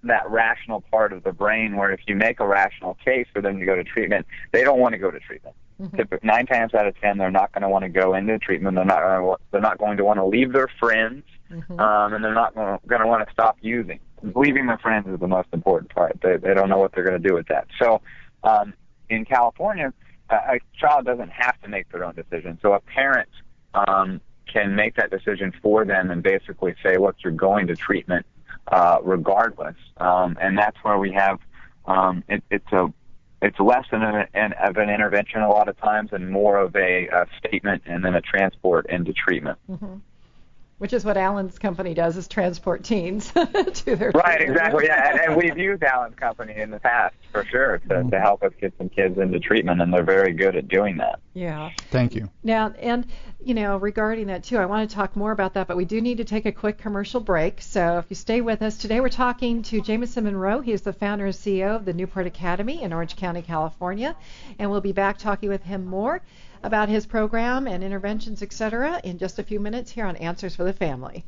[0.04, 3.60] that rational part of the brain where if you make a rational case for them
[3.60, 5.56] to go to treatment, they don't want to go to treatment.
[5.82, 6.26] Mm-hmm.
[6.26, 8.76] Nine times out of ten, they're not going to want to go into treatment.
[8.76, 9.42] They're not.
[9.52, 11.80] They're not going to want to leave their friends, mm-hmm.
[11.80, 14.00] um, and they're not going to want to stop using.
[14.24, 16.20] Leaving their friends is the most important part.
[16.22, 17.68] They they don't know what they're going to do with that.
[17.80, 18.02] So,
[18.44, 18.74] um,
[19.10, 19.94] in California,
[20.30, 22.58] a, a child doesn't have to make their own decision.
[22.62, 23.30] So a parent
[23.74, 28.26] um, can make that decision for them and basically say, "Look, you're going to treatment
[28.72, 31.40] uh, regardless." Um, and that's where we have
[31.86, 32.92] um, it, it's a
[33.42, 36.76] it's less than an, an, of an intervention a lot of times and more of
[36.76, 39.60] a, a statement and then a transport into treatment.
[39.70, 39.96] Mm-hmm.
[40.78, 45.12] Which is what Alan's company does, is transport teens to their right, exactly, yeah.
[45.12, 48.10] And, and, we've used Alan's company in the past for sure to, mm-hmm.
[48.10, 51.20] to help us get some kids into treatment, and they're very good at doing that.
[51.34, 51.70] Yeah.
[51.92, 52.30] Thank you.
[52.44, 53.08] Now, and
[53.46, 56.02] you know, regarding that too, I want to talk more about that, but we do
[56.02, 57.62] need to take a quick commercial break.
[57.62, 60.62] So if you stay with us today, we're talking to Jamison Monroe.
[60.62, 64.16] He is the founder and CEO of the Newport Academy in Orange County, California,
[64.58, 66.22] and we'll be back talking with him more
[66.66, 70.64] about his program and interventions, etc., in just a few minutes here on Answers for
[70.64, 71.24] the Family.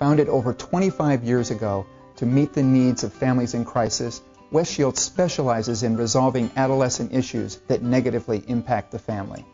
[0.00, 4.20] Founded over 25 years ago to meet the needs of families in crisis,
[4.50, 9.44] West Shield specializes in resolving adolescent issues that negatively impact the family.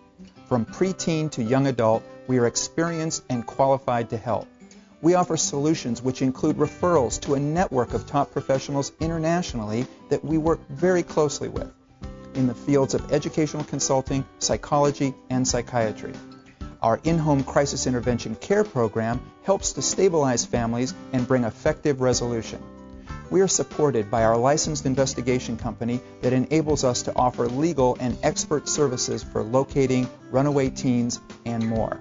[0.48, 4.48] From preteen to young adult, we are experienced and qualified to help.
[5.02, 10.38] We offer solutions which include referrals to a network of top professionals internationally that we
[10.38, 11.70] work very closely with
[12.34, 16.12] in the fields of educational consulting, psychology, and psychiatry.
[16.82, 22.62] Our in-home crisis intervention care program helps to stabilize families and bring effective resolution.
[23.30, 28.18] We are supported by our licensed investigation company that enables us to offer legal and
[28.22, 32.00] expert services for locating runaway teens and more.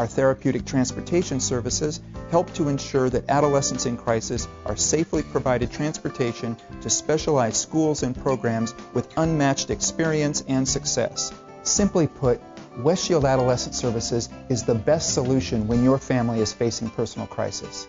[0.00, 6.56] Our therapeutic transportation services help to ensure that adolescents in crisis are safely provided transportation
[6.80, 11.34] to specialized schools and programs with unmatched experience and success.
[11.64, 12.40] Simply put,
[12.78, 17.86] West Shield Adolescent Services is the best solution when your family is facing personal crisis.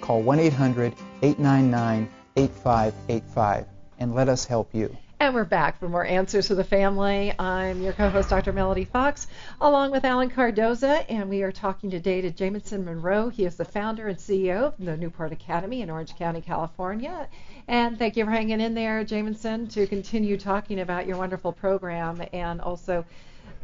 [0.00, 3.66] Call 1 800 899 8585
[3.98, 4.96] and let us help you.
[5.20, 7.34] And we're back for more Answers for the Family.
[7.38, 8.54] I'm your co-host, Dr.
[8.54, 9.26] Melody Fox,
[9.60, 13.28] along with Alan Cardoza, and we are talking today to Jamison Monroe.
[13.28, 17.28] He is the founder and CEO of the Newport Academy in Orange County, California.
[17.68, 22.22] And thank you for hanging in there, Jamison, to continue talking about your wonderful program
[22.32, 23.04] and also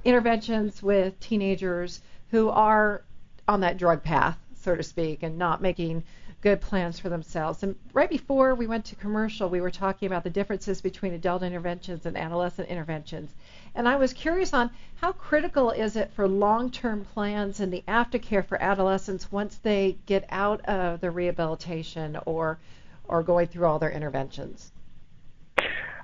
[0.04, 3.02] interventions with teenagers who are
[3.48, 6.04] on that drug path, so to speak, and not making
[6.46, 7.64] good plans for themselves.
[7.64, 11.42] And right before we went to commercial, we were talking about the differences between adult
[11.42, 13.34] interventions and adolescent interventions.
[13.74, 18.46] And I was curious on how critical is it for long-term plans and the aftercare
[18.46, 22.60] for adolescents once they get out of the rehabilitation or
[23.08, 24.70] or going through all their interventions?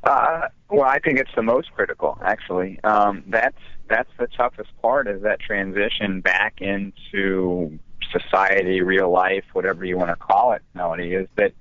[0.03, 2.81] Uh, well, I think it's the most critical, actually.
[2.83, 7.79] Um, that's that's the toughest part is that transition back into
[8.13, 11.53] society, real life, whatever you want to call it, Melody, is that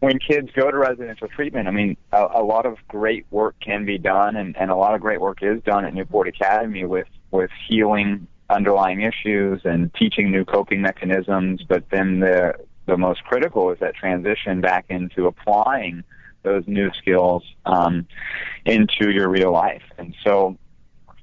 [0.00, 3.84] when kids go to residential treatment, I mean, a, a lot of great work can
[3.84, 7.08] be done, and, and a lot of great work is done at Newport Academy with
[7.30, 11.62] with healing underlying issues and teaching new coping mechanisms.
[11.68, 12.54] But then the
[12.86, 16.04] the most critical is that transition back into applying
[16.42, 18.06] those new skills um,
[18.64, 19.82] into your real life.
[19.98, 20.56] And so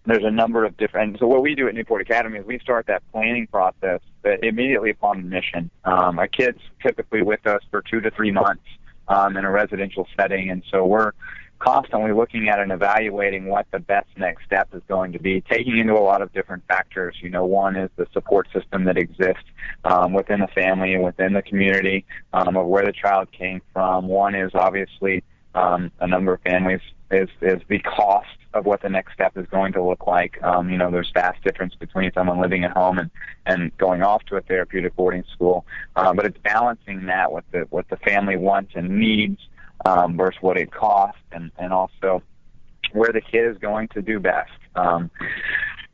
[0.05, 1.19] there's a number of different.
[1.19, 4.01] So what we do at Newport Academy is we start that planning process
[4.43, 5.69] immediately upon admission.
[5.83, 8.63] Um, our kids typically with us for two to three months
[9.07, 11.11] um, in a residential setting, and so we're
[11.59, 15.77] constantly looking at and evaluating what the best next step is going to be, taking
[15.77, 17.15] into a lot of different factors.
[17.21, 19.43] You know, one is the support system that exists
[19.83, 24.07] um, within the family and within the community um, of where the child came from.
[24.07, 25.23] One is obviously
[25.55, 29.45] um, a number of families is is the cost of what the next step is
[29.47, 30.41] going to look like.
[30.41, 33.11] Um, you know, there's vast difference between someone living at home and
[33.45, 35.65] and going off to a therapeutic boarding school,
[35.95, 39.39] uh, but it's balancing that with the what the family wants and needs
[39.85, 42.23] um, versus what it costs, and and also
[42.91, 44.51] where the kid is going to do best.
[44.75, 45.11] Um,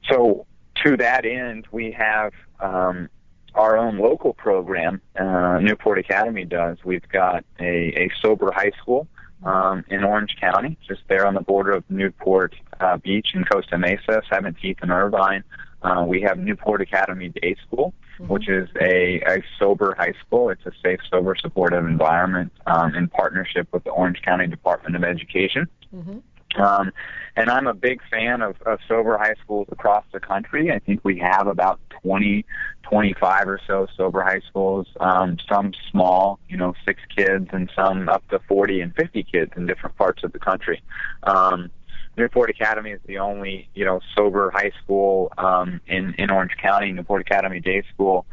[0.10, 0.46] so
[0.84, 3.10] to that end, we have um,
[3.56, 5.02] our own local program.
[5.20, 6.78] Uh, Newport Academy does.
[6.84, 9.08] We've got a, a sober high school
[9.44, 13.78] um, in Orange County, just there on the border of Newport uh, Beach and Costa
[13.78, 15.44] Mesa, 17th and Irvine.
[15.82, 18.32] Uh, we have Newport Academy Day School, mm-hmm.
[18.32, 20.50] which is a, a sober high school.
[20.50, 25.04] It's a safe, sober, supportive environment um, in partnership with the Orange County Department of
[25.04, 25.68] Education.
[25.96, 26.20] Mm-hmm.
[26.56, 26.92] Um,
[27.36, 30.72] and I'm a big fan of, of sober high schools across the country.
[30.72, 32.46] I think we have about 20,
[32.84, 38.10] 25 or so sober high schools, um, some small, you know, six kids, and some
[38.10, 40.82] up to 40 and 50 kids in different parts of the country.
[41.24, 41.70] Um,
[42.18, 46.92] Newport Academy is the only, you know, sober high school um, in in Orange County.
[46.92, 48.26] Newport Academy Day School,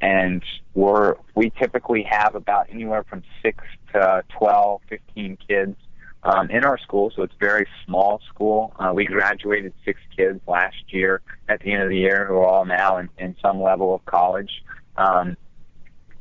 [0.00, 0.42] and
[0.74, 3.62] we're we typically have about anywhere from six
[3.92, 5.76] to 12, 15 kids
[6.26, 8.74] um, in our school, so it's a very small school.
[8.78, 12.44] Uh, we graduated six kids last year at the end of the year who are
[12.44, 14.64] all now in, in some level of college.
[14.96, 15.36] Um,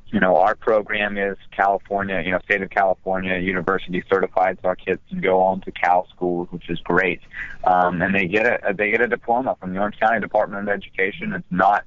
[0.07, 4.75] you know, our program is California, you know, state of California university certified, so our
[4.75, 7.21] kids can go on to Cal schools, which is great.
[7.63, 10.73] Um, and they get a they get a diploma from the Orange County Department of
[10.73, 11.33] Education.
[11.33, 11.83] It's not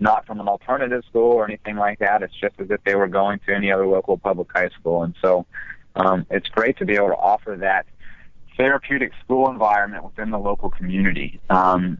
[0.00, 2.22] not from an alternative school or anything like that.
[2.22, 5.04] It's just as if they were going to any other local public high school.
[5.04, 5.46] And so
[5.96, 7.86] um, it's great to be able to offer that
[8.56, 11.40] therapeutic school environment within the local community.
[11.48, 11.98] Um,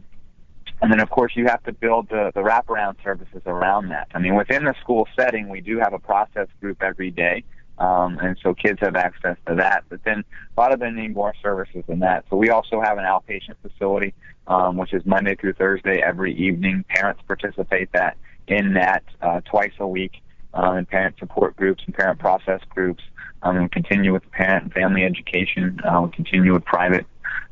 [0.81, 4.07] and then, of course, you have to build the, the wraparound services around that.
[4.13, 7.43] I mean, within the school setting, we do have a process group every day.
[7.77, 9.85] Um, and so kids have access to that.
[9.89, 10.23] But then
[10.55, 12.25] a lot of them need more services than that.
[12.29, 14.13] So we also have an outpatient facility,
[14.47, 16.85] um, which is Monday through Thursday every evening.
[16.89, 20.21] Parents participate that in that uh, twice a week
[20.53, 23.03] um, in parent support groups and parent process groups.
[23.43, 25.79] Um, and continue with parent and family education.
[25.83, 27.07] Uh, we continue with private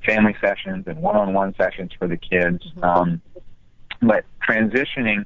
[0.05, 2.63] family sessions and one-on-one sessions for the kids.
[2.75, 2.83] Mm-hmm.
[2.83, 3.21] Um,
[4.01, 5.25] but transitioning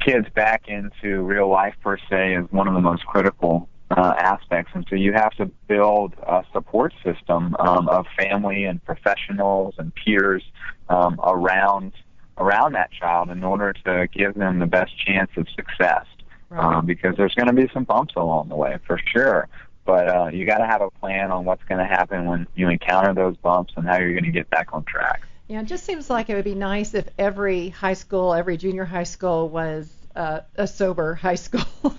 [0.00, 4.72] kids back into real life per se is one of the most critical uh, aspects,
[4.74, 9.94] and so you have to build a support system um, of family and professionals and
[9.94, 10.42] peers
[10.88, 11.92] um, around
[12.38, 16.04] around that child in order to give them the best chance of success.
[16.48, 16.76] Right.
[16.76, 19.48] Um, because there's going to be some bumps along the way for sure.
[19.86, 22.68] But uh, you got to have a plan on what's going to happen when you
[22.68, 25.22] encounter those bumps and how you're going to get back on track.
[25.48, 28.84] Yeah, it just seems like it would be nice if every high school, every junior
[28.84, 31.62] high school was uh, a sober high school.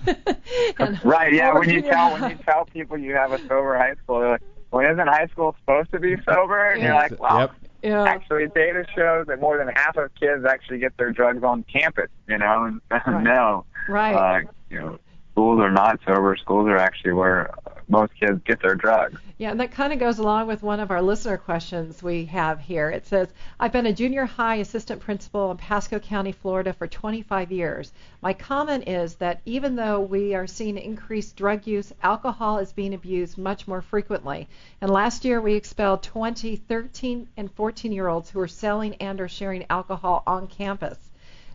[1.03, 1.31] right.
[1.31, 1.53] Yeah.
[1.53, 4.41] When you tell when you tell people you have a sober high school, they're like,
[4.71, 7.51] "Well, isn't high school supposed to be sober?" And you're like, "Well, yep.
[7.83, 8.03] yeah.
[8.03, 12.09] actually, data shows that more than half of kids actually get their drugs on campus.
[12.27, 13.23] You know, and right.
[13.23, 14.13] no, right.
[14.13, 14.99] Uh, you know,
[15.37, 16.35] schools are not sober.
[16.35, 17.53] Schools are actually where
[17.87, 19.21] most kids get their drugs.
[19.37, 22.59] Yeah, and that kind of goes along with one of our listener questions we have
[22.59, 22.89] here.
[22.89, 23.27] It says,
[23.59, 27.93] I've been a junior high assistant principal in Pasco County, Florida for 25 years.
[28.19, 32.95] My comment is that even though we are seeing increased drug use, alcohol is being
[32.95, 34.47] abused much more frequently.
[34.81, 39.21] And last year we expelled 20 13 and 14 year olds who were selling and
[39.21, 40.97] or sharing alcohol on campus.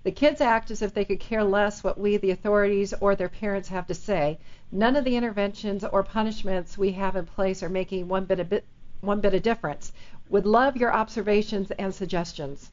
[0.04, 3.28] The kids act as if they could care less what we, the authorities, or their
[3.28, 4.38] parents have to say.
[4.72, 8.48] None of the interventions or punishments we have in place are making one bit of
[8.48, 8.64] bit,
[9.00, 9.92] one bit of difference.
[10.28, 12.72] Would love your observations and suggestions.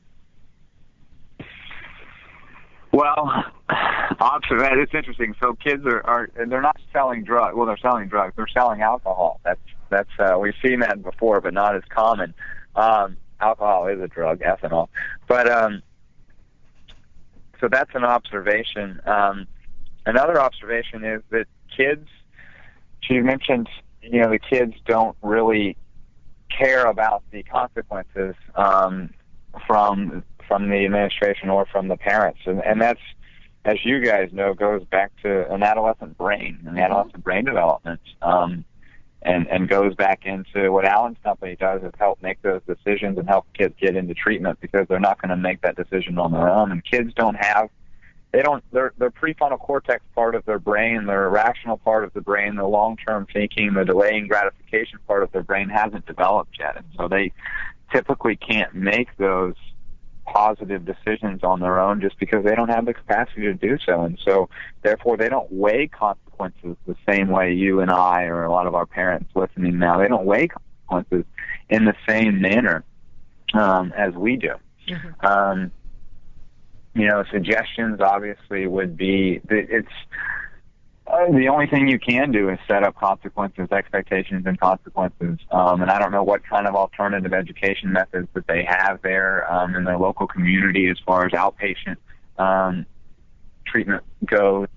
[2.92, 3.46] Well,
[4.20, 4.80] observation.
[4.80, 5.36] It's interesting.
[5.40, 7.56] So kids are, are they're not selling drugs.
[7.56, 8.34] Well, they're selling drugs.
[8.36, 9.40] They're selling alcohol.
[9.44, 12.34] That's that's uh, we've seen that before, but not as common.
[12.76, 14.88] Um, alcohol is a drug, ethanol.
[15.28, 15.82] But um,
[17.60, 19.02] so that's an observation.
[19.06, 19.48] Um,
[20.06, 21.46] another observation is that
[21.76, 22.08] kids,
[23.02, 23.70] she mentioned,
[24.02, 25.78] you know, the kids don't really
[26.50, 29.14] care about the consequences um,
[29.68, 33.00] from from the administration or from the parents, and, and that's,
[33.66, 38.00] as you guys know, goes back to an adolescent brain and adolescent brain development.
[38.24, 38.66] Um,
[39.22, 43.28] and and goes back into what Alan's company does is help make those decisions and
[43.28, 46.50] help kids get into treatment because they're not going to make that decision on their
[46.50, 46.72] own.
[46.72, 47.70] And kids don't have
[48.32, 52.22] they don't their their prefrontal cortex part of their brain, their rational part of the
[52.22, 56.78] brain, the long term thinking, the delaying gratification part of their brain hasn't developed yet,
[56.78, 57.32] and so they
[57.92, 59.56] typically can't make those
[60.26, 64.04] positive decisions on their own just because they don't have the capacity to do so.
[64.04, 64.48] And so,
[64.84, 65.88] therefore, they don't weigh
[66.40, 70.00] consequences the same way you and I, or a lot of our parents listening now,
[70.00, 71.26] they don't weigh consequences
[71.70, 72.84] in the same manner
[73.54, 74.54] um, as we do.
[74.88, 75.26] Mm-hmm.
[75.26, 75.72] Um,
[76.96, 79.88] you know, suggestions obviously would be that it's
[81.08, 85.40] uh, the only thing you can do is set up consequences, expectations, and consequences.
[85.52, 89.52] Um, and I don't know what kind of alternative education methods that they have there
[89.52, 91.98] um, in their local community as far as outpatient
[92.38, 92.86] um,
[93.66, 94.68] treatment goes,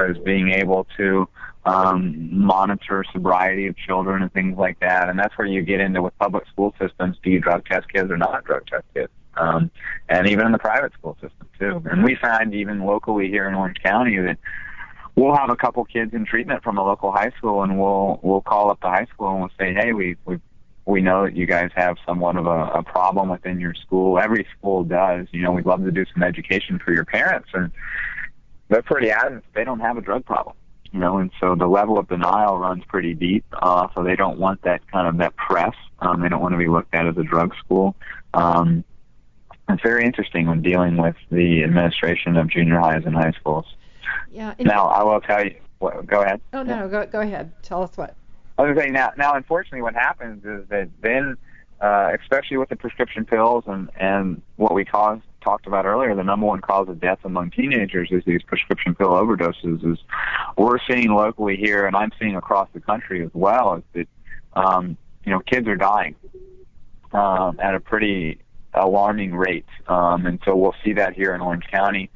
[0.00, 1.28] as being able to
[1.64, 5.08] um, monitor sobriety of children and things like that.
[5.08, 8.10] And that's where you get into with public school systems: do you drug test kids
[8.10, 9.12] or not drug test kids?
[9.34, 9.70] Um,
[10.08, 11.82] and even in the private school system too.
[11.90, 14.38] And we find even locally here in Orange County that
[15.14, 18.42] we'll have a couple kids in treatment from a local high school, and we'll we'll
[18.42, 20.38] call up the high school and we'll say, hey, we we
[20.84, 24.18] we know that you guys have somewhat of a, a problem within your school.
[24.18, 25.28] Every school does.
[25.30, 27.70] You know, we'd love to do some education for your parents, and
[28.72, 30.56] they're pretty adamant they don't have a drug problem.
[30.92, 33.46] You know, and so the level of denial runs pretty deep.
[33.54, 35.74] Uh, so they don't want that kind of that press.
[36.00, 37.96] Um, they don't want to be looked at as a drug school.
[38.34, 38.84] Um,
[39.70, 43.64] it's very interesting when dealing with the administration of junior highs and high schools.
[44.30, 44.54] Yeah.
[44.58, 45.56] Now I will tell you.
[45.78, 46.40] What, go ahead.
[46.52, 47.52] Oh no, go go ahead.
[47.62, 48.14] Tell us what.
[48.58, 49.12] I was saying now.
[49.16, 51.36] Now, unfortunately, what happens is that then,
[51.80, 56.24] uh, especially with the prescription pills and and what we cause, talked about earlier, the
[56.24, 59.84] number one cause of death among teenagers is these prescription pill overdoses.
[59.90, 59.98] Is
[60.56, 64.08] we're seeing locally here, and I'm seeing across the country as well, is that
[64.54, 66.14] um, you know kids are dying
[67.12, 68.40] um, at a pretty
[68.74, 72.10] alarming rate, um, and so we'll see that here in Orange County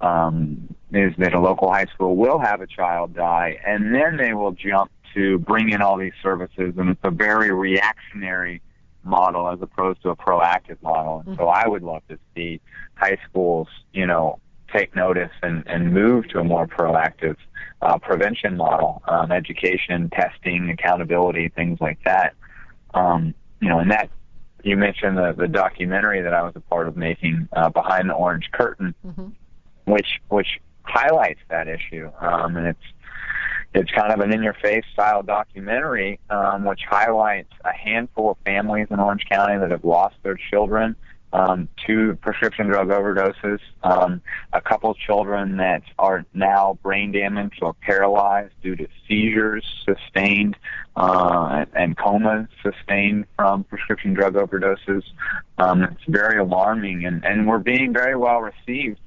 [0.00, 4.32] um, is that a local high school will have a child die, and then they
[4.32, 8.60] will jump to bring in all these services, and it's a very reactionary
[9.08, 11.22] model as opposed to a proactive model.
[11.26, 11.66] And so mm-hmm.
[11.66, 12.60] I would love to see
[12.94, 14.40] high schools, you know,
[14.72, 17.36] take notice and, and move to a more proactive
[17.80, 22.34] uh, prevention model, um, education, testing, accountability, things like that.
[22.94, 24.10] Um, you know, and that
[24.62, 28.14] you mentioned the, the documentary that I was a part of making uh, behind the
[28.14, 28.94] orange curtain.
[29.06, 29.28] Mm-hmm
[29.88, 32.10] which which highlights that issue.
[32.20, 32.78] Um, and it's
[33.74, 38.98] it's kind of an in-your-face style documentary, um, which highlights a handful of families in
[38.98, 40.96] Orange County that have lost their children
[41.32, 43.58] um, to prescription drug overdoses.
[43.82, 50.56] Um, a couple children that are now brain damaged or paralyzed due to seizures sustained
[50.96, 55.02] uh, and comas sustained from prescription drug overdoses.
[55.58, 58.98] Um, it's very alarming, and, and we're being very well received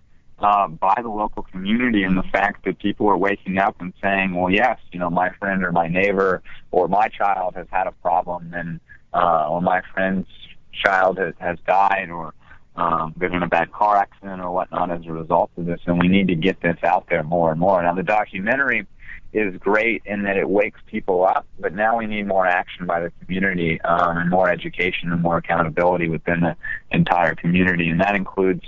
[0.42, 4.34] uh, by the local community and the fact that people are waking up and saying,
[4.34, 7.92] well, yes, you know, my friend or my neighbor or my child has had a
[7.94, 8.80] problem and,
[9.14, 10.28] uh, or my friend's
[10.74, 12.34] child has, has died or,
[12.76, 15.80] um, been in a bad car accident or whatnot as a result of this.
[15.86, 17.84] And we need to get this out there more and more.
[17.84, 18.88] Now, the documentary
[19.34, 23.00] is great in that it wakes people up, but now we need more action by
[23.00, 26.56] the community, um, and more education and more accountability within the
[26.92, 27.90] entire community.
[27.90, 28.64] And that includes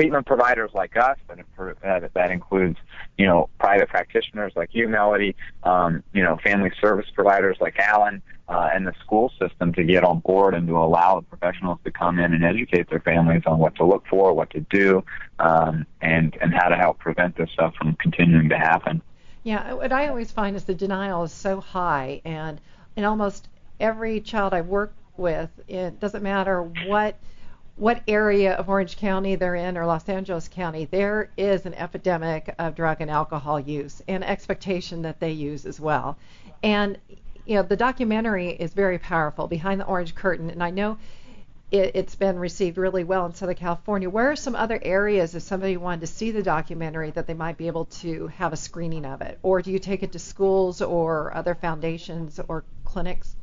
[0.00, 2.78] treatment providers like us, and uh, that includes,
[3.18, 8.22] you know, private practitioners like you, Melody, um, you know, family service providers like Alan,
[8.48, 11.90] uh, and the school system to get on board and to allow the professionals to
[11.90, 15.04] come in and educate their families on what to look for, what to do,
[15.38, 19.02] um, and and how to help prevent this stuff from continuing to happen.
[19.42, 22.58] Yeah, what I always find is the denial is so high, and
[22.96, 23.48] in almost
[23.78, 27.16] every child I work with, it doesn't matter what
[27.80, 32.54] what area of Orange County they're in or Los Angeles County, there is an epidemic
[32.58, 36.18] of drug and alcohol use and expectation that they use as well.
[36.62, 36.98] And
[37.46, 40.98] you know, the documentary is very powerful, Behind the Orange Curtain, and I know
[41.70, 44.10] it, has been received really well in Southern California.
[44.10, 47.56] Where are some other areas if somebody wanted to see the documentary that they might
[47.56, 49.38] be able to have a screening of it?
[49.42, 53.34] Or do you take it to schools or other foundations or clinics?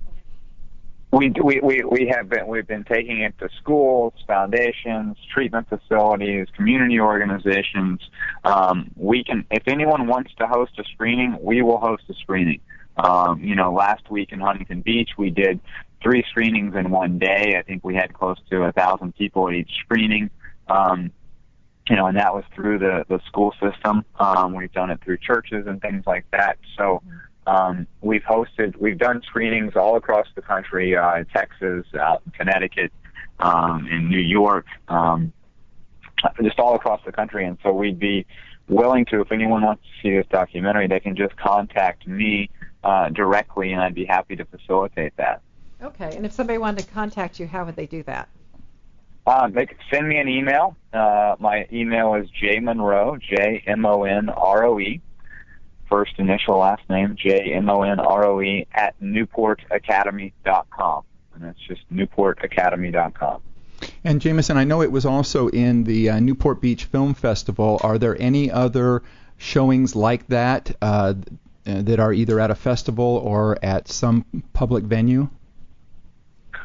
[1.12, 6.48] We, we, we, we have been, we've been taking it to schools, foundations, treatment facilities,
[6.56, 8.02] community organizations.
[8.44, 12.60] Um, we can, if anyone wants to host a screening, we will host a screening.
[12.98, 15.60] Um, you know, last week in Huntington Beach, we did
[16.02, 17.56] three screenings in one day.
[17.58, 20.30] I think we had close to a thousand people at each screening.
[20.68, 21.12] Um,
[21.90, 24.04] you know, and that was through the, the school system.
[24.20, 26.58] Um, we've done it through churches and things like that.
[26.78, 27.02] So,
[27.48, 32.34] Um, we've hosted, we've done screenings all across the country, uh, in Texas, out in
[32.34, 32.92] Connecticut,
[33.40, 35.32] um, in New York, um,
[36.44, 37.46] just all across the country.
[37.46, 38.26] And so we'd be
[38.68, 42.50] willing to, if anyone wants to see this documentary, they can just contact me
[42.84, 45.42] uh, directly, and I'd be happy to facilitate that.
[45.82, 46.16] Okay.
[46.18, 48.28] And if somebody wanted to contact you, how would they do that?
[49.26, 50.76] Uh, they could send me an email.
[50.92, 55.02] Uh, my email is jmonroe, J M O N R O E,
[55.90, 61.04] first initial last name, J M O N R O E, at newportacademy.com.
[61.36, 63.42] And that's just newportacademy.com.
[64.04, 67.80] And Jamison, I know it was also in the uh, Newport Beach Film Festival.
[67.84, 69.04] Are there any other
[69.38, 71.14] showings like that uh,
[71.66, 75.30] that are either at a festival or at some public venue?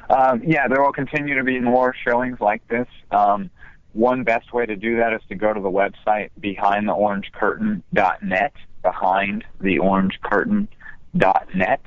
[0.09, 2.87] Um, yeah, there will continue to be more showings like this.
[3.11, 3.51] Um,
[3.93, 8.53] one best way to do that is to go to the website behindtheorangecurtain.net,
[8.85, 11.81] behindtheorangecurtain.net,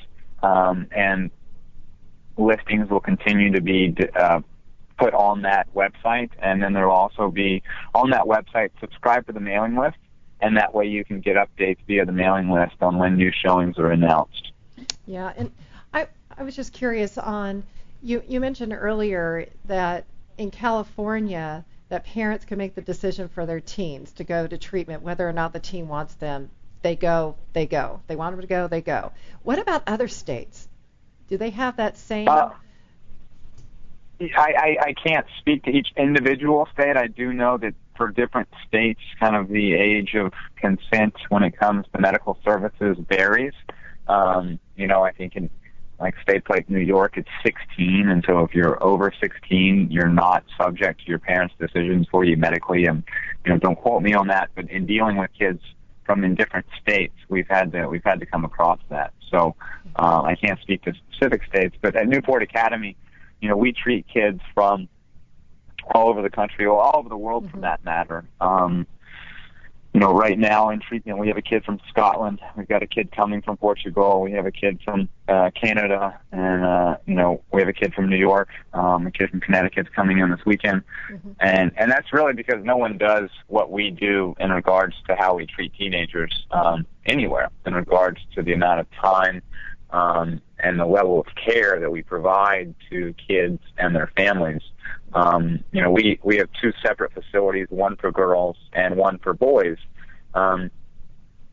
[0.44, 1.32] um, and
[2.38, 4.42] listings will continue to be uh,
[4.98, 9.34] put on that website, and then there will also be on that website subscribe to
[9.34, 9.98] the mailing list,
[10.42, 13.78] and that way you can get updates via the mailing list on when new showings
[13.78, 14.52] are announced.
[15.06, 15.52] Yeah, and
[15.94, 17.64] I I was just curious on
[18.02, 20.06] you you mentioned earlier that
[20.38, 25.04] in California that parents can make the decision for their teens to go to treatment
[25.04, 26.50] whether or not the teen wants them.
[26.82, 28.02] They go, they go.
[28.08, 29.12] They want them to go, they go.
[29.44, 30.68] What about other states?
[31.28, 32.28] Do they have that same?
[32.28, 32.50] Uh,
[34.20, 36.96] I, I, I can't speak to each individual state.
[36.96, 41.58] I do know that for different states, kind of the age of consent when it
[41.58, 43.54] comes to medical services varies.
[44.08, 45.50] Um, you know, I think in
[46.00, 50.44] like states like New York, it's 16, and so if you're over 16, you're not
[50.58, 52.86] subject to your parents' decisions for you medically.
[52.86, 53.04] And
[53.46, 55.62] you know, don't quote me on that, but in dealing with kids
[56.06, 59.14] from in different states, we've had to we've had to come across that.
[59.32, 59.56] So
[59.96, 62.96] uh, I can't speak to specific states, but at Newport Academy,
[63.42, 64.88] you know, we treat kids from
[65.94, 67.56] all over the country, or all over the world, mm-hmm.
[67.56, 68.26] for that matter.
[68.42, 68.88] Um,
[69.96, 72.42] you know, right now in treatment, we have a kid from Scotland.
[72.58, 74.20] We've got a kid coming from Portugal.
[74.20, 77.94] We have a kid from uh, Canada, and uh, you know, we have a kid
[77.94, 78.50] from New York.
[78.74, 81.32] Um, a kid from Connecticut's coming in this weekend, mm-hmm.
[81.40, 85.36] and and that's really because no one does what we do in regards to how
[85.36, 87.48] we treat teenagers um, anywhere.
[87.66, 89.42] In regards to the amount of time
[89.92, 94.62] um, and the level of care that we provide to kids and their families.
[95.16, 99.34] Um, you know, we, we have two separate facilities, one for girls and one for
[99.34, 99.78] boys.
[100.34, 100.70] Um,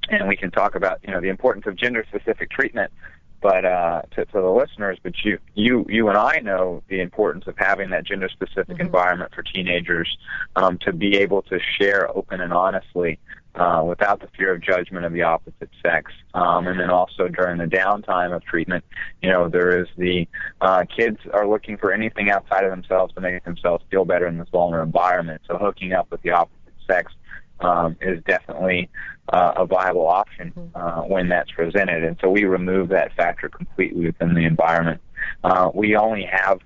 [0.08, 2.92] and we can talk about, you know, the importance of gender specific treatment,
[3.40, 7.46] but, uh, to, to the listeners, but you, you, you and I know the importance
[7.46, 8.86] of having that gender specific mm-hmm.
[8.86, 10.18] environment for teenagers,
[10.56, 13.20] um, to be able to share open and honestly,
[13.54, 16.10] uh, without the fear of judgment of the opposite sex.
[16.34, 18.84] Um, and then also during the downtime of treatment,
[19.20, 20.26] you know, there is the
[20.60, 24.38] uh, kids are looking for anything outside of themselves to make themselves feel better in
[24.38, 25.42] this vulnerable environment.
[25.46, 27.12] So hooking up with the opposite sex
[27.60, 28.90] um, is definitely
[29.32, 30.76] uh, a viable option mm-hmm.
[30.76, 32.04] uh, when that's presented.
[32.04, 35.00] And so we remove that factor completely within the environment.
[35.44, 36.60] Uh, we only have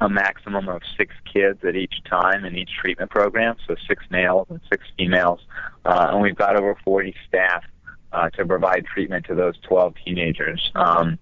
[0.00, 4.46] a maximum of six kids at each time in each treatment program, so six males
[4.50, 5.40] and six females,
[5.84, 7.64] uh, and we've got over 40 staff
[8.12, 10.70] uh, to provide treatment to those 12 teenagers.
[10.74, 11.18] Um,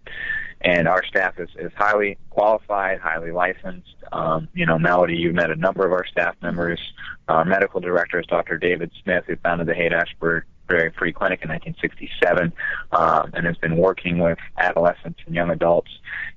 [0.61, 3.95] and our staff is, is highly qualified, highly licensed.
[4.11, 6.81] Um, you know, Melody, you've met a number of our staff members.
[7.29, 8.59] Our medical director is Dr.
[8.59, 12.53] David Smith, who founded the Haight-Ashbury Free Clinic in 1967,
[12.93, 15.91] um, and has been working with adolescents and young adults,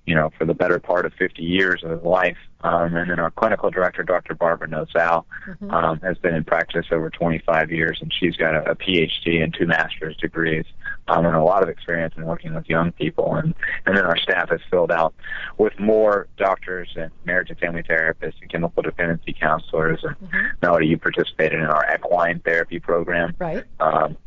[0.06, 2.38] you know, for the better part of 50 years of his life.
[2.64, 4.36] Um, and then our clinical director, Dr.
[4.36, 5.72] Barbara Nozal, mm-hmm.
[5.72, 9.54] um, has been in practice over 25 years, and she's got a, a PhD and
[9.54, 10.66] two master's degrees,
[11.08, 13.36] um, and a lot of experience in working with young people.
[13.36, 13.54] And
[13.86, 15.14] and then our staff has filled out
[15.58, 20.04] with more doctors and marriage and family therapists and chemical dependency counselors.
[20.04, 20.48] And mm-hmm.
[20.62, 23.64] Melody, you participated in our equine therapy program, right?
[23.80, 24.18] Um,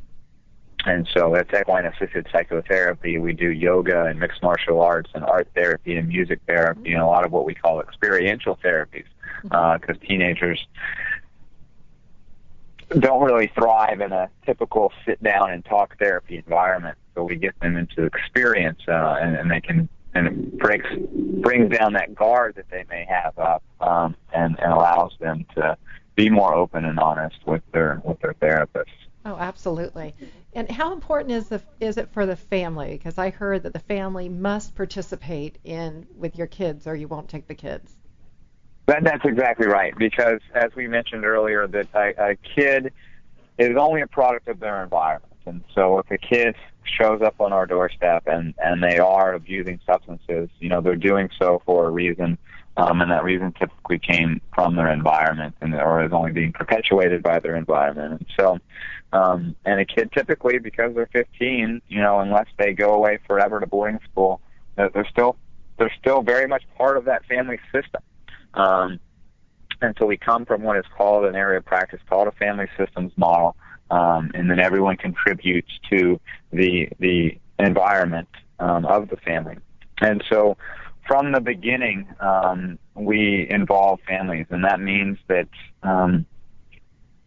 [0.86, 3.18] and so that's equine assisted psychotherapy.
[3.18, 7.06] We do yoga and mixed martial arts and art therapy and music therapy and a
[7.06, 9.06] lot of what we call experiential therapies
[9.42, 10.66] because uh, teenagers
[12.98, 16.96] don't really thrive in a typical sit down and talk therapy environment.
[17.14, 20.88] So we get them into experience uh, and, and they can and it breaks
[21.40, 25.76] brings down that guard that they may have up um, and, and allows them to
[26.14, 28.86] be more open and honest with their with their therapists.
[29.24, 30.14] Oh, absolutely.
[30.52, 32.92] And how important is the is it for the family?
[32.92, 37.28] Because I heard that the family must participate in with your kids, or you won't
[37.28, 37.96] take the kids.
[38.86, 39.96] That, that's exactly right.
[39.96, 42.92] Because as we mentioned earlier, that a, a kid
[43.56, 45.32] is only a product of their environment.
[45.46, 46.54] And so if a kid
[46.84, 51.30] shows up on our doorstep and and they are abusing substances, you know, they're doing
[51.38, 52.36] so for a reason.
[52.76, 57.22] Um, and that reason typically came from their environment and or is only being perpetuated
[57.22, 58.20] by their environment.
[58.20, 58.58] And so
[59.12, 63.60] um, and a kid typically because they're 15, you know, unless they go away forever
[63.60, 64.40] to boarding school,
[64.76, 65.36] they're still
[65.78, 68.02] they're still very much part of that family system.
[68.54, 69.00] Um,
[69.80, 72.66] and so we come from what is called an area of practice called a family
[72.76, 73.56] systems model,
[73.90, 76.20] um, and then everyone contributes to
[76.52, 79.58] the the environment um, of the family.
[80.00, 80.56] And so
[81.06, 85.48] from the beginning, um, we involve families, and that means that
[85.82, 86.26] um,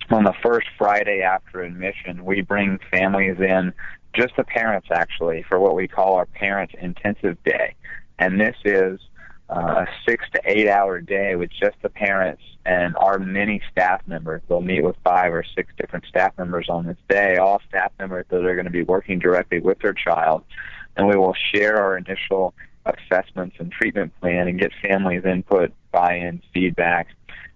[0.10, 3.74] on the first Friday after admission, we bring families in,
[4.14, 7.76] just the parents actually, for what we call our parent intensive day.
[8.20, 9.00] And this is
[9.50, 14.02] uh, a six to eight hour day with just the parents and our many staff
[14.08, 14.42] members.
[14.48, 18.26] They'll meet with five or six different staff members on this day, all staff members
[18.30, 20.44] that are going to be working directly with their child.
[20.96, 22.56] And we will share our initial
[22.90, 27.08] assessments and treatment plan and get families' input, buy-in, feedback,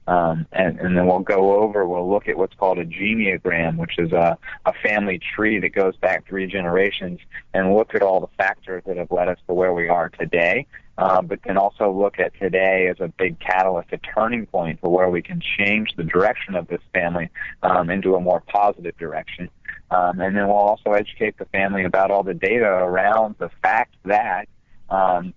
[0.07, 3.97] um, and, and then we'll go over, we'll look at what's called a genogram, which
[3.99, 7.19] is a, a family tree that goes back three generations,
[7.53, 10.65] and look at all the factors that have led us to where we are today.
[10.97, 14.91] Uh, but then also look at today as a big catalyst, a turning point for
[14.91, 17.29] where we can change the direction of this family
[17.63, 19.49] um, into a more positive direction.
[19.89, 23.95] Um, and then we'll also educate the family about all the data around the fact
[24.05, 24.47] that
[24.91, 25.33] um,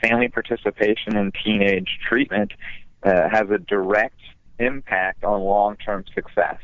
[0.00, 2.52] family participation in teenage treatment
[3.02, 4.20] uh, has a direct
[4.58, 6.58] impact on long-term success.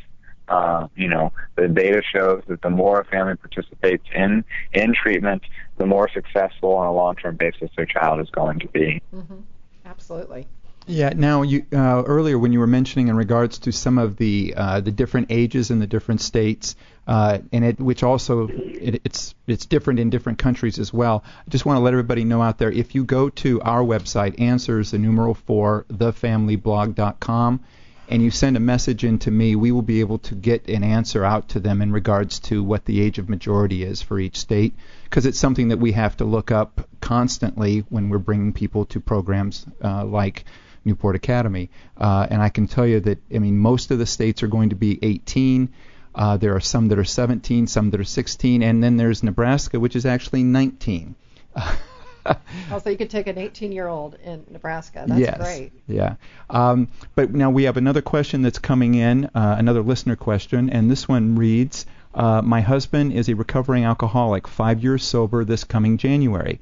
[0.49, 5.43] Uh, you know, the data shows that the more a family participates in in treatment,
[5.78, 9.01] the more successful on a long-term basis their child is going to be.
[9.14, 9.41] Mm-hmm.
[9.85, 10.47] Absolutely.
[10.87, 11.12] Yeah.
[11.14, 14.80] Now, you uh, earlier when you were mentioning in regards to some of the uh,
[14.80, 16.74] the different ages in the different states,
[17.07, 21.24] uh, and it which also it, it's it's different in different countries as well.
[21.46, 24.40] I just want to let everybody know out there if you go to our website,
[24.40, 27.61] answers the numeral four thefamilyblog.com,
[28.09, 30.84] and you send a message in to me, we will be able to get an
[30.84, 34.38] answer out to them in regards to what the age of majority is for each
[34.38, 34.74] state,
[35.05, 39.00] because it's something that we have to look up constantly when we're bringing people to
[39.00, 40.44] programs uh, like
[40.84, 41.70] Newport Academy.
[41.96, 44.70] Uh, and I can tell you that, I mean, most of the states are going
[44.70, 45.68] to be 18.
[46.14, 49.80] Uh, there are some that are 17, some that are 16, and then there's Nebraska,
[49.80, 51.14] which is actually 19.
[51.56, 55.04] oh, so you could take an 18-year-old in Nebraska.
[55.06, 55.72] That's yes, great.
[55.86, 56.16] Yeah.
[56.50, 60.90] Um, but now we have another question that's coming in, uh, another listener question, and
[60.90, 65.96] this one reads, uh, "My husband is a recovering alcoholic, five years sober this coming
[65.96, 66.60] January.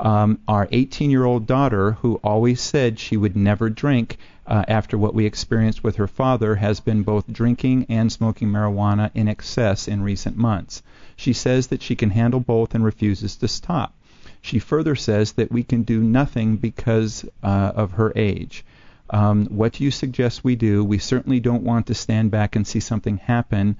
[0.00, 5.26] Um, our 18-year-old daughter, who always said she would never drink uh, after what we
[5.26, 10.38] experienced with her father, has been both drinking and smoking marijuana in excess in recent
[10.38, 10.82] months.
[11.16, 13.94] She says that she can handle both and refuses to stop.
[14.40, 18.64] She further says that we can do nothing because uh, of her age.
[19.10, 20.82] Um, what do you suggest we do?
[20.82, 23.76] We certainly don't want to stand back and see something happen.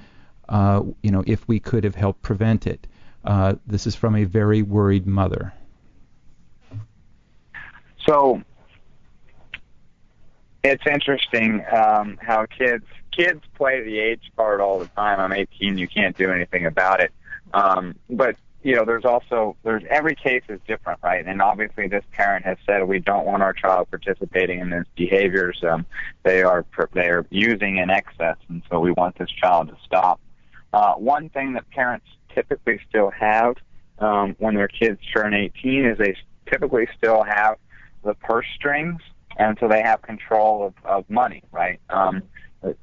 [0.47, 2.87] Uh, you know, if we could have helped prevent it.
[3.25, 5.55] Uh, this is from a very worried mother.
[8.11, 8.43] So
[10.65, 15.21] it's interesting um, how kids kids play the age card all the time.
[15.21, 17.13] I'm 18, you can't do anything about it.
[17.55, 18.35] Um, but
[18.65, 21.25] you know, there's also there's every case is different, right?
[21.25, 25.63] And obviously, this parent has said we don't want our child participating in these behaviors.
[25.63, 25.87] Um,
[26.25, 30.21] they are they are using in excess, and so we want this child to stop.
[30.73, 33.55] Uh, one thing that parents typically still have
[34.01, 36.17] um, when their kids turn 18 is they
[36.51, 37.57] typically still have
[38.05, 39.01] the purse strings,
[39.37, 41.81] and so they have control of, of money, right?
[41.89, 42.23] Um,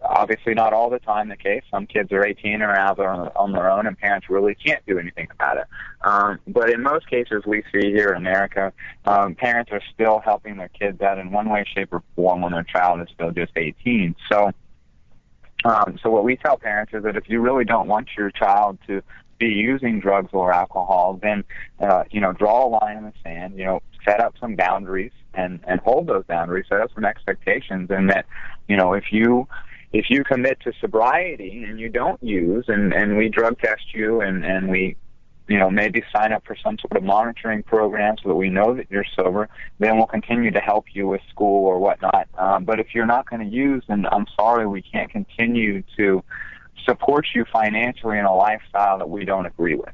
[0.01, 1.63] obviously, not all the time the case.
[1.69, 4.97] Some kids are 18 or out on, on their own, and parents really can't do
[4.97, 5.65] anything about it.
[6.01, 8.73] Um, but in most cases, we see here in America,
[9.05, 12.53] um, parents are still helping their kids out in one way, shape, or form when
[12.53, 14.15] their child is still just 18.
[14.31, 14.51] So.
[15.65, 18.77] Um, so what we tell parents is that if you really don't want your child
[18.85, 19.01] to
[19.39, 21.43] be using drugs or alcohol, then
[21.79, 23.57] uh, you know draw a line in the sand.
[23.57, 26.65] You know, set up some boundaries and and hold those boundaries.
[26.69, 28.25] Set up some expectations, and that
[28.67, 29.47] you know if you
[29.93, 34.21] if you commit to sobriety and you don't use, and and we drug test you,
[34.21, 34.95] and and we
[35.47, 38.75] you know, maybe sign up for some sort of monitoring program so that we know
[38.75, 39.47] that you're sober.
[39.79, 42.27] Then we'll continue to help you with school or whatnot.
[42.37, 46.23] Um, but if you're not going to use, then I'm sorry, we can't continue to
[46.85, 49.93] support you financially in a lifestyle that we don't agree with.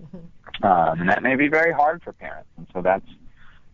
[0.00, 0.64] Mm-hmm.
[0.64, 2.48] Um, and that may be very hard for parents.
[2.56, 3.06] And so that's,